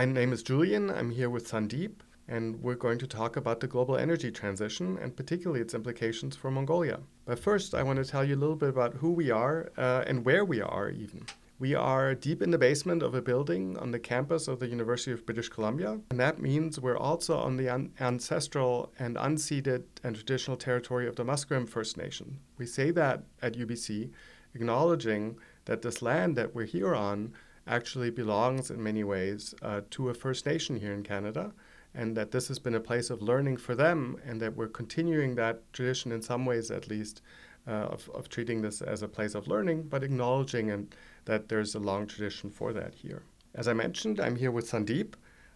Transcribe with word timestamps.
My 0.00 0.06
name 0.06 0.32
is 0.32 0.42
Julian. 0.42 0.88
I'm 0.88 1.10
here 1.10 1.28
with 1.28 1.46
Sandeep, 1.46 1.96
and 2.26 2.62
we're 2.62 2.74
going 2.74 2.96
to 3.00 3.06
talk 3.06 3.36
about 3.36 3.60
the 3.60 3.66
global 3.66 3.98
energy 3.98 4.30
transition 4.30 4.96
and 4.96 5.14
particularly 5.14 5.60
its 5.60 5.74
implications 5.74 6.34
for 6.34 6.50
Mongolia. 6.50 7.00
But 7.26 7.38
first, 7.38 7.74
I 7.74 7.82
want 7.82 7.98
to 8.02 8.10
tell 8.10 8.24
you 8.24 8.34
a 8.34 8.42
little 8.42 8.56
bit 8.56 8.70
about 8.70 8.94
who 8.94 9.12
we 9.12 9.30
are 9.30 9.70
uh, 9.76 10.04
and 10.06 10.24
where 10.24 10.42
we 10.42 10.62
are, 10.62 10.88
even. 10.88 11.26
We 11.58 11.74
are 11.74 12.14
deep 12.14 12.40
in 12.40 12.50
the 12.50 12.56
basement 12.56 13.02
of 13.02 13.14
a 13.14 13.20
building 13.20 13.76
on 13.76 13.90
the 13.90 13.98
campus 13.98 14.48
of 14.48 14.58
the 14.58 14.68
University 14.68 15.12
of 15.12 15.26
British 15.26 15.50
Columbia, 15.50 16.00
and 16.08 16.18
that 16.18 16.40
means 16.40 16.80
we're 16.80 16.96
also 16.96 17.36
on 17.36 17.58
the 17.58 17.68
un- 17.68 17.92
ancestral 18.00 18.94
and 18.98 19.16
unceded 19.16 19.82
and 20.02 20.16
traditional 20.16 20.56
territory 20.56 21.08
of 21.08 21.16
the 21.16 21.26
Musqueam 21.26 21.68
First 21.68 21.98
Nation. 21.98 22.38
We 22.56 22.64
say 22.64 22.90
that 22.92 23.24
at 23.42 23.52
UBC, 23.52 24.12
acknowledging 24.54 25.36
that 25.66 25.82
this 25.82 26.00
land 26.00 26.36
that 26.36 26.54
we're 26.54 26.64
here 26.64 26.94
on 26.94 27.34
actually 27.70 28.10
belongs 28.10 28.70
in 28.70 28.82
many 28.82 29.04
ways 29.04 29.54
uh, 29.62 29.80
to 29.90 30.10
a 30.10 30.14
First 30.14 30.44
Nation 30.44 30.76
here 30.76 30.92
in 30.92 31.02
Canada, 31.02 31.52
and 31.94 32.16
that 32.16 32.30
this 32.30 32.48
has 32.48 32.58
been 32.58 32.74
a 32.74 32.80
place 32.80 33.08
of 33.10 33.22
learning 33.22 33.56
for 33.56 33.74
them, 33.74 34.16
and 34.26 34.40
that 34.40 34.56
we're 34.56 34.68
continuing 34.68 35.36
that 35.36 35.72
tradition 35.72 36.12
in 36.12 36.20
some 36.20 36.44
ways 36.44 36.70
at 36.70 36.88
least. 36.88 37.22
Uh, 37.68 37.88
of, 37.94 38.08
of 38.14 38.30
treating 38.30 38.62
this 38.62 38.80
as 38.80 39.02
a 39.02 39.06
place 39.06 39.34
of 39.34 39.46
learning, 39.46 39.82
but 39.82 40.02
acknowledging 40.02 40.70
and 40.70 40.94
that 41.26 41.48
there's 41.50 41.74
a 41.74 41.78
long 41.78 42.06
tradition 42.06 42.48
for 42.50 42.72
that 42.72 42.94
here. 42.94 43.22
As 43.54 43.68
I 43.68 43.74
mentioned, 43.74 44.18
I'm 44.18 44.36
here 44.36 44.50
with 44.50 44.70
Sandeep. 44.70 45.12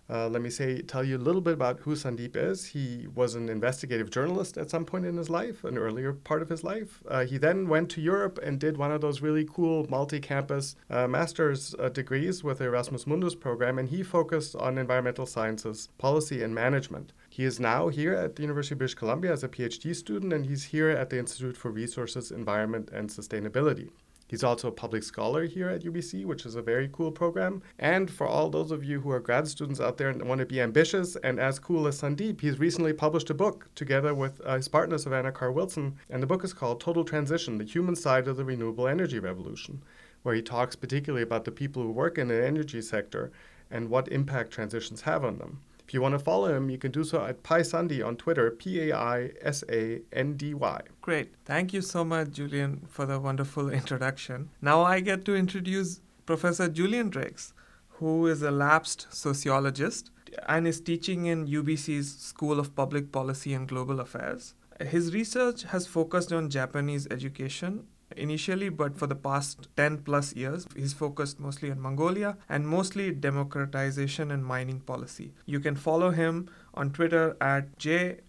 Uh, 0.08 0.28
let 0.28 0.42
me 0.42 0.50
say, 0.50 0.82
tell 0.82 1.02
you 1.02 1.16
a 1.16 1.18
little 1.18 1.40
bit 1.40 1.54
about 1.54 1.80
who 1.80 1.94
Sandeep 1.94 2.36
is. 2.36 2.66
He 2.66 3.06
was 3.14 3.34
an 3.34 3.48
investigative 3.48 4.10
journalist 4.10 4.58
at 4.58 4.70
some 4.70 4.84
point 4.84 5.06
in 5.06 5.16
his 5.16 5.30
life, 5.30 5.64
an 5.64 5.78
earlier 5.78 6.12
part 6.12 6.42
of 6.42 6.50
his 6.50 6.62
life. 6.62 7.02
Uh, 7.08 7.24
he 7.24 7.38
then 7.38 7.68
went 7.68 7.88
to 7.90 8.02
Europe 8.02 8.38
and 8.42 8.60
did 8.60 8.76
one 8.76 8.92
of 8.92 9.00
those 9.00 9.22
really 9.22 9.46
cool 9.50 9.86
multi-campus 9.88 10.76
uh, 10.90 11.08
master's 11.08 11.74
uh, 11.78 11.88
degrees 11.88 12.44
with 12.44 12.58
the 12.58 12.64
Erasmus 12.64 13.06
Mundus 13.06 13.34
program, 13.34 13.78
and 13.78 13.88
he 13.88 14.02
focused 14.02 14.54
on 14.56 14.76
environmental 14.76 15.26
sciences, 15.26 15.88
policy, 15.96 16.42
and 16.42 16.54
management. 16.54 17.12
He 17.30 17.44
is 17.44 17.58
now 17.58 17.88
here 17.88 18.14
at 18.14 18.36
the 18.36 18.42
University 18.42 18.74
of 18.74 18.78
British 18.78 18.94
Columbia 18.94 19.32
as 19.32 19.42
a 19.42 19.48
PhD 19.48 19.96
student, 19.96 20.32
and 20.32 20.44
he's 20.44 20.64
here 20.64 20.90
at 20.90 21.08
the 21.10 21.18
Institute 21.18 21.56
for 21.56 21.70
Resources, 21.70 22.30
Environment, 22.30 22.90
and 22.92 23.08
Sustainability. 23.08 23.88
He's 24.26 24.42
also 24.42 24.68
a 24.68 24.72
public 24.72 25.02
scholar 25.02 25.44
here 25.44 25.68
at 25.68 25.82
UBC, 25.82 26.24
which 26.24 26.46
is 26.46 26.54
a 26.54 26.62
very 26.62 26.88
cool 26.92 27.12
program. 27.12 27.62
And 27.78 28.10
for 28.10 28.26
all 28.26 28.48
those 28.48 28.70
of 28.70 28.82
you 28.82 29.00
who 29.00 29.10
are 29.10 29.20
grad 29.20 29.46
students 29.46 29.80
out 29.80 29.98
there 29.98 30.08
and 30.08 30.26
want 30.26 30.38
to 30.38 30.46
be 30.46 30.60
ambitious 30.60 31.16
and 31.16 31.38
as 31.38 31.58
cool 31.58 31.86
as 31.86 32.00
Sandeep, 32.00 32.40
he's 32.40 32.58
recently 32.58 32.92
published 32.92 33.30
a 33.30 33.34
book 33.34 33.68
together 33.74 34.14
with 34.14 34.40
uh, 34.44 34.56
his 34.56 34.68
partner 34.68 34.96
Savannah 34.96 35.32
Carr 35.32 35.52
Wilson. 35.52 35.96
And 36.08 36.22
the 36.22 36.26
book 36.26 36.42
is 36.42 36.54
called 36.54 36.80
Total 36.80 37.04
Transition 37.04 37.58
The 37.58 37.64
Human 37.64 37.96
Side 37.96 38.26
of 38.26 38.36
the 38.36 38.44
Renewable 38.44 38.88
Energy 38.88 39.18
Revolution, 39.18 39.82
where 40.22 40.34
he 40.34 40.42
talks 40.42 40.74
particularly 40.74 41.22
about 41.22 41.44
the 41.44 41.52
people 41.52 41.82
who 41.82 41.90
work 41.90 42.16
in 42.16 42.28
the 42.28 42.46
energy 42.46 42.80
sector 42.80 43.30
and 43.70 43.90
what 43.90 44.08
impact 44.08 44.50
transitions 44.50 45.02
have 45.02 45.24
on 45.24 45.38
them. 45.38 45.60
If 45.86 45.92
you 45.92 46.00
want 46.00 46.12
to 46.12 46.18
follow 46.18 46.54
him, 46.54 46.70
you 46.70 46.78
can 46.78 46.92
do 46.92 47.04
so 47.04 47.24
at 47.24 47.42
PaiSandy 47.42 48.04
on 48.04 48.16
Twitter, 48.16 48.50
P 48.50 48.88
A 48.88 48.96
I 48.96 49.32
S 49.42 49.62
A 49.70 50.00
N 50.12 50.34
D 50.34 50.54
Y. 50.54 50.80
Great. 51.02 51.34
Thank 51.44 51.72
you 51.74 51.82
so 51.82 52.04
much, 52.04 52.30
Julian, 52.30 52.86
for 52.88 53.04
the 53.04 53.20
wonderful 53.20 53.68
introduction. 53.80 54.50
Now 54.62 54.82
I 54.82 55.00
get 55.00 55.24
to 55.26 55.34
introduce 55.34 56.00
Professor 56.24 56.68
Julian 56.68 57.10
Dierkes, 57.10 57.52
who 57.88 58.26
is 58.26 58.42
a 58.42 58.50
lapsed 58.50 59.06
sociologist 59.10 60.10
and 60.48 60.66
is 60.66 60.80
teaching 60.80 61.26
in 61.26 61.46
UBC's 61.46 62.16
School 62.16 62.58
of 62.58 62.74
Public 62.74 63.12
Policy 63.12 63.52
and 63.54 63.68
Global 63.68 64.00
Affairs. 64.00 64.54
His 64.80 65.14
research 65.14 65.62
has 65.64 65.86
focused 65.86 66.32
on 66.32 66.50
Japanese 66.50 67.06
education 67.10 67.86
initially, 68.16 68.68
but 68.68 68.98
for 68.98 69.06
the 69.06 69.14
past 69.14 69.68
10 69.76 69.98
plus 69.98 70.34
years, 70.34 70.66
he's 70.76 70.92
focused 70.92 71.40
mostly 71.40 71.70
on 71.70 71.80
Mongolia 71.80 72.36
and 72.48 72.66
mostly 72.68 73.12
democratization 73.12 74.30
and 74.30 74.44
mining 74.44 74.80
policy. 74.80 75.32
You 75.46 75.60
can 75.60 75.76
follow 75.76 76.10
him 76.10 76.48
on 76.74 76.90
Twitter 76.90 77.36
at 77.40 77.78
JDIERKES, 77.78 78.20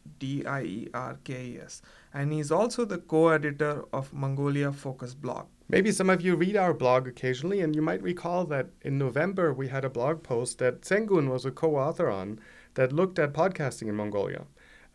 and 2.13 2.31
he's 2.33 2.51
also 2.51 2.85
the 2.85 2.99
co 2.99 3.29
editor 3.29 3.83
of 3.91 4.13
Mongolia 4.13 4.71
Focus 4.71 5.13
blog. 5.13 5.47
Maybe 5.67 5.91
some 5.91 6.11
of 6.11 6.21
you 6.21 6.35
read 6.35 6.55
our 6.55 6.75
blog 6.75 7.07
occasionally, 7.07 7.61
and 7.61 7.75
you 7.75 7.81
might 7.81 8.03
recall 8.03 8.45
that 8.45 8.67
in 8.81 8.99
November 8.99 9.51
we 9.51 9.67
had 9.69 9.83
a 9.83 9.89
blog 9.89 10.21
post 10.21 10.59
that 10.59 10.81
Sengun 10.81 11.29
was 11.29 11.43
a 11.45 11.51
co 11.51 11.75
author 11.75 12.09
on 12.09 12.39
that 12.75 12.93
looked 12.93 13.17
at 13.17 13.33
podcasting 13.33 13.87
in 13.87 13.95
Mongolia. 13.95 14.45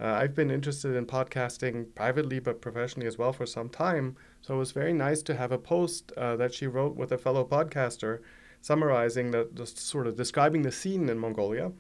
Uh, 0.01 0.07
I've 0.07 0.35
been 0.35 0.51
interested 0.51 0.97
in 0.97 1.05
podcasting 1.05 1.95
privately 1.95 2.39
but 2.39 2.63
professionally 2.63 3.07
as 3.07 3.19
well 3.19 3.35
for 3.35 3.45
some 3.45 3.69
time, 3.69 4.17
so 4.41 4.55
it 4.55 4.59
was 4.59 4.73
very 4.73 4.93
nice 4.93 5.23
to 5.23 5.37
have 5.37 5.53
a 5.53 5.59
post 5.59 6.13
uh, 6.17 6.37
that 6.37 6.55
she 6.55 6.67
wrote 6.67 6.97
with 6.97 7.13
a 7.13 7.19
fellow 7.19 7.45
podcaster 7.45 8.21
summarizing 8.61 9.31
the, 9.31 9.49
the, 9.53 9.67
sort 9.67 10.07
of 10.07 10.17
describing 10.17 10.63
the 10.63 10.73
scene 10.73 11.09
in 11.09 11.19
Mongolia. 11.19 11.73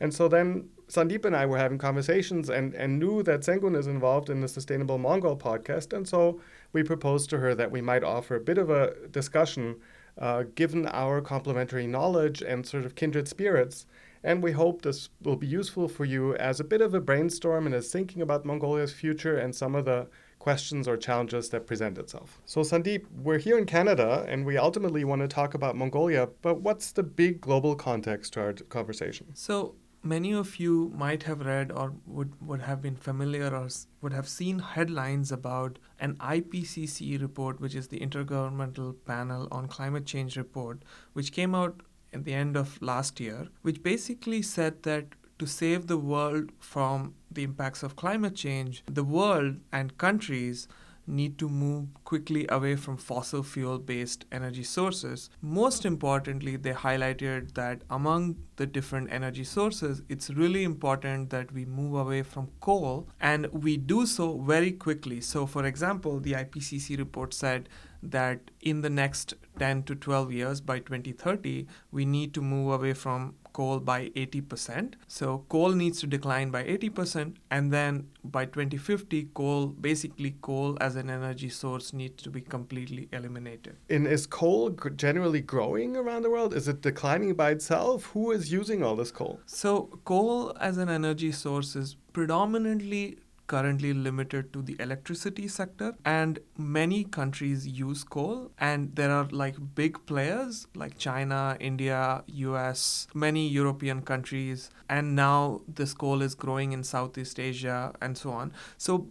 And 0.00 0.12
so 0.12 0.26
then 0.26 0.68
Sandeep 0.88 1.24
and 1.24 1.36
I 1.36 1.46
were 1.46 1.58
having 1.58 1.78
conversations 1.78 2.48
and, 2.48 2.74
and 2.74 2.98
knew 2.98 3.22
that 3.22 3.40
Sengun 3.40 3.76
is 3.76 3.86
involved 3.86 4.30
in 4.30 4.40
the 4.40 4.48
Sustainable 4.48 4.98
Mongol 4.98 5.36
podcast. 5.36 5.92
And 5.92 6.08
so 6.08 6.40
we 6.72 6.82
proposed 6.82 7.30
to 7.30 7.38
her 7.38 7.54
that 7.54 7.70
we 7.70 7.80
might 7.80 8.02
offer 8.02 8.36
a 8.36 8.40
bit 8.40 8.58
of 8.58 8.70
a 8.70 8.94
discussion 9.10 9.76
uh, 10.18 10.44
given 10.54 10.86
our 10.86 11.20
complementary 11.20 11.86
knowledge 11.86 12.42
and 12.42 12.66
sort 12.66 12.84
of 12.84 12.94
kindred 12.94 13.28
spirits 13.28 13.86
and 14.24 14.42
we 14.42 14.52
hope 14.52 14.80
this 14.80 15.10
will 15.22 15.36
be 15.36 15.46
useful 15.46 15.86
for 15.86 16.06
you 16.06 16.34
as 16.36 16.58
a 16.58 16.64
bit 16.64 16.80
of 16.80 16.94
a 16.94 17.00
brainstorm 17.00 17.66
and 17.66 17.74
as 17.74 17.92
thinking 17.92 18.22
about 18.22 18.46
Mongolia's 18.46 18.92
future 18.92 19.36
and 19.36 19.54
some 19.54 19.74
of 19.74 19.84
the 19.84 20.08
questions 20.44 20.86
or 20.86 20.96
challenges 20.98 21.48
that 21.48 21.66
present 21.66 21.96
itself. 21.96 22.38
So, 22.44 22.60
Sandeep, 22.60 23.06
we're 23.26 23.38
here 23.38 23.56
in 23.56 23.64
Canada 23.64 24.26
and 24.28 24.44
we 24.44 24.58
ultimately 24.58 25.02
want 25.02 25.22
to 25.22 25.28
talk 25.28 25.54
about 25.54 25.74
Mongolia, 25.74 26.28
but 26.42 26.60
what's 26.60 26.92
the 26.92 27.02
big 27.02 27.40
global 27.40 27.74
context 27.74 28.34
to 28.34 28.40
our 28.42 28.52
conversation? 28.52 29.28
So, 29.32 29.76
many 30.02 30.34
of 30.34 30.58
you 30.60 30.92
might 30.94 31.22
have 31.22 31.40
read 31.46 31.72
or 31.72 31.94
would, 32.04 32.34
would 32.46 32.60
have 32.60 32.82
been 32.82 32.94
familiar 32.94 33.48
or 33.56 33.68
would 34.02 34.12
have 34.12 34.28
seen 34.28 34.58
headlines 34.58 35.32
about 35.32 35.78
an 35.98 36.14
IPCC 36.16 37.18
report, 37.22 37.58
which 37.58 37.74
is 37.74 37.88
the 37.88 38.00
Intergovernmental 38.00 38.94
Panel 39.06 39.48
on 39.50 39.66
Climate 39.66 40.04
Change 40.04 40.36
report, 40.36 40.82
which 41.14 41.32
came 41.32 41.54
out 41.54 41.80
at 42.12 42.24
the 42.24 42.34
end 42.34 42.54
of 42.54 42.80
last 42.82 43.18
year, 43.18 43.48
which 43.62 43.82
basically 43.82 44.42
said 44.42 44.82
that 44.82 45.06
to 45.44 45.50
save 45.50 45.86
the 45.88 45.98
world 45.98 46.50
from 46.58 47.14
the 47.30 47.42
impacts 47.42 47.82
of 47.82 47.96
climate 47.96 48.34
change, 48.34 48.82
the 48.86 49.04
world 49.04 49.56
and 49.70 49.98
countries 49.98 50.66
need 51.06 51.36
to 51.38 51.50
move 51.50 51.86
quickly 52.04 52.46
away 52.48 52.74
from 52.76 52.96
fossil 52.96 53.42
fuel 53.42 53.78
based 53.78 54.24
energy 54.32 54.62
sources. 54.62 55.28
Most 55.42 55.84
importantly, 55.84 56.56
they 56.56 56.72
highlighted 56.72 57.52
that 57.54 57.82
among 57.90 58.36
the 58.56 58.64
different 58.64 59.12
energy 59.12 59.44
sources, 59.44 60.00
it's 60.08 60.30
really 60.30 60.64
important 60.64 61.28
that 61.28 61.52
we 61.52 61.66
move 61.66 61.94
away 61.94 62.22
from 62.22 62.48
coal 62.60 63.06
and 63.20 63.46
we 63.52 63.76
do 63.76 64.06
so 64.06 64.38
very 64.38 64.72
quickly. 64.72 65.20
So, 65.20 65.44
for 65.44 65.66
example, 65.66 66.20
the 66.20 66.32
IPCC 66.32 66.96
report 66.96 67.34
said 67.34 67.68
that 68.10 68.50
in 68.60 68.80
the 68.82 68.90
next 68.90 69.34
10 69.58 69.84
to 69.84 69.94
12 69.94 70.32
years 70.32 70.60
by 70.60 70.78
2030 70.78 71.66
we 71.92 72.04
need 72.04 72.34
to 72.34 72.40
move 72.40 72.72
away 72.72 72.92
from 72.92 73.34
coal 73.54 73.78
by 73.78 74.10
80%. 74.10 74.94
So 75.06 75.44
coal 75.48 75.70
needs 75.70 76.00
to 76.00 76.06
decline 76.06 76.50
by 76.50 76.64
80% 76.64 77.36
and 77.50 77.72
then 77.72 78.08
by 78.24 78.44
2050 78.46 79.28
coal 79.32 79.68
basically 79.68 80.34
coal 80.42 80.76
as 80.80 80.96
an 80.96 81.08
energy 81.08 81.48
source 81.48 81.92
needs 81.92 82.22
to 82.24 82.30
be 82.30 82.40
completely 82.40 83.08
eliminated. 83.12 83.76
And 83.88 84.06
is 84.06 84.26
coal 84.26 84.70
generally 84.96 85.40
growing 85.40 85.96
around 85.96 86.22
the 86.22 86.30
world? 86.30 86.52
Is 86.52 86.68
it 86.68 86.82
declining 86.82 87.34
by 87.34 87.50
itself? 87.50 88.06
Who 88.06 88.32
is 88.32 88.52
using 88.52 88.82
all 88.82 88.96
this 88.96 89.12
coal? 89.12 89.40
So 89.46 90.00
coal 90.04 90.54
as 90.60 90.76
an 90.76 90.88
energy 90.88 91.32
source 91.32 91.76
is 91.76 91.96
predominantly 92.12 93.18
currently 93.46 93.92
limited 93.92 94.52
to 94.52 94.62
the 94.62 94.76
electricity 94.78 95.48
sector 95.48 95.94
and 96.04 96.38
many 96.56 97.04
countries 97.04 97.66
use 97.66 98.04
coal 98.04 98.50
and 98.58 98.94
there 98.96 99.10
are 99.10 99.28
like 99.30 99.56
big 99.74 100.04
players 100.06 100.66
like 100.74 100.98
China, 100.98 101.56
India, 101.60 102.24
US, 102.26 103.06
many 103.14 103.48
European 103.48 104.02
countries 104.02 104.70
and 104.88 105.14
now 105.14 105.60
this 105.68 105.94
coal 105.94 106.22
is 106.22 106.34
growing 106.34 106.72
in 106.72 106.82
Southeast 106.82 107.38
Asia 107.38 107.92
and 108.00 108.16
so 108.16 108.30
on. 108.30 108.52
So 108.78 109.08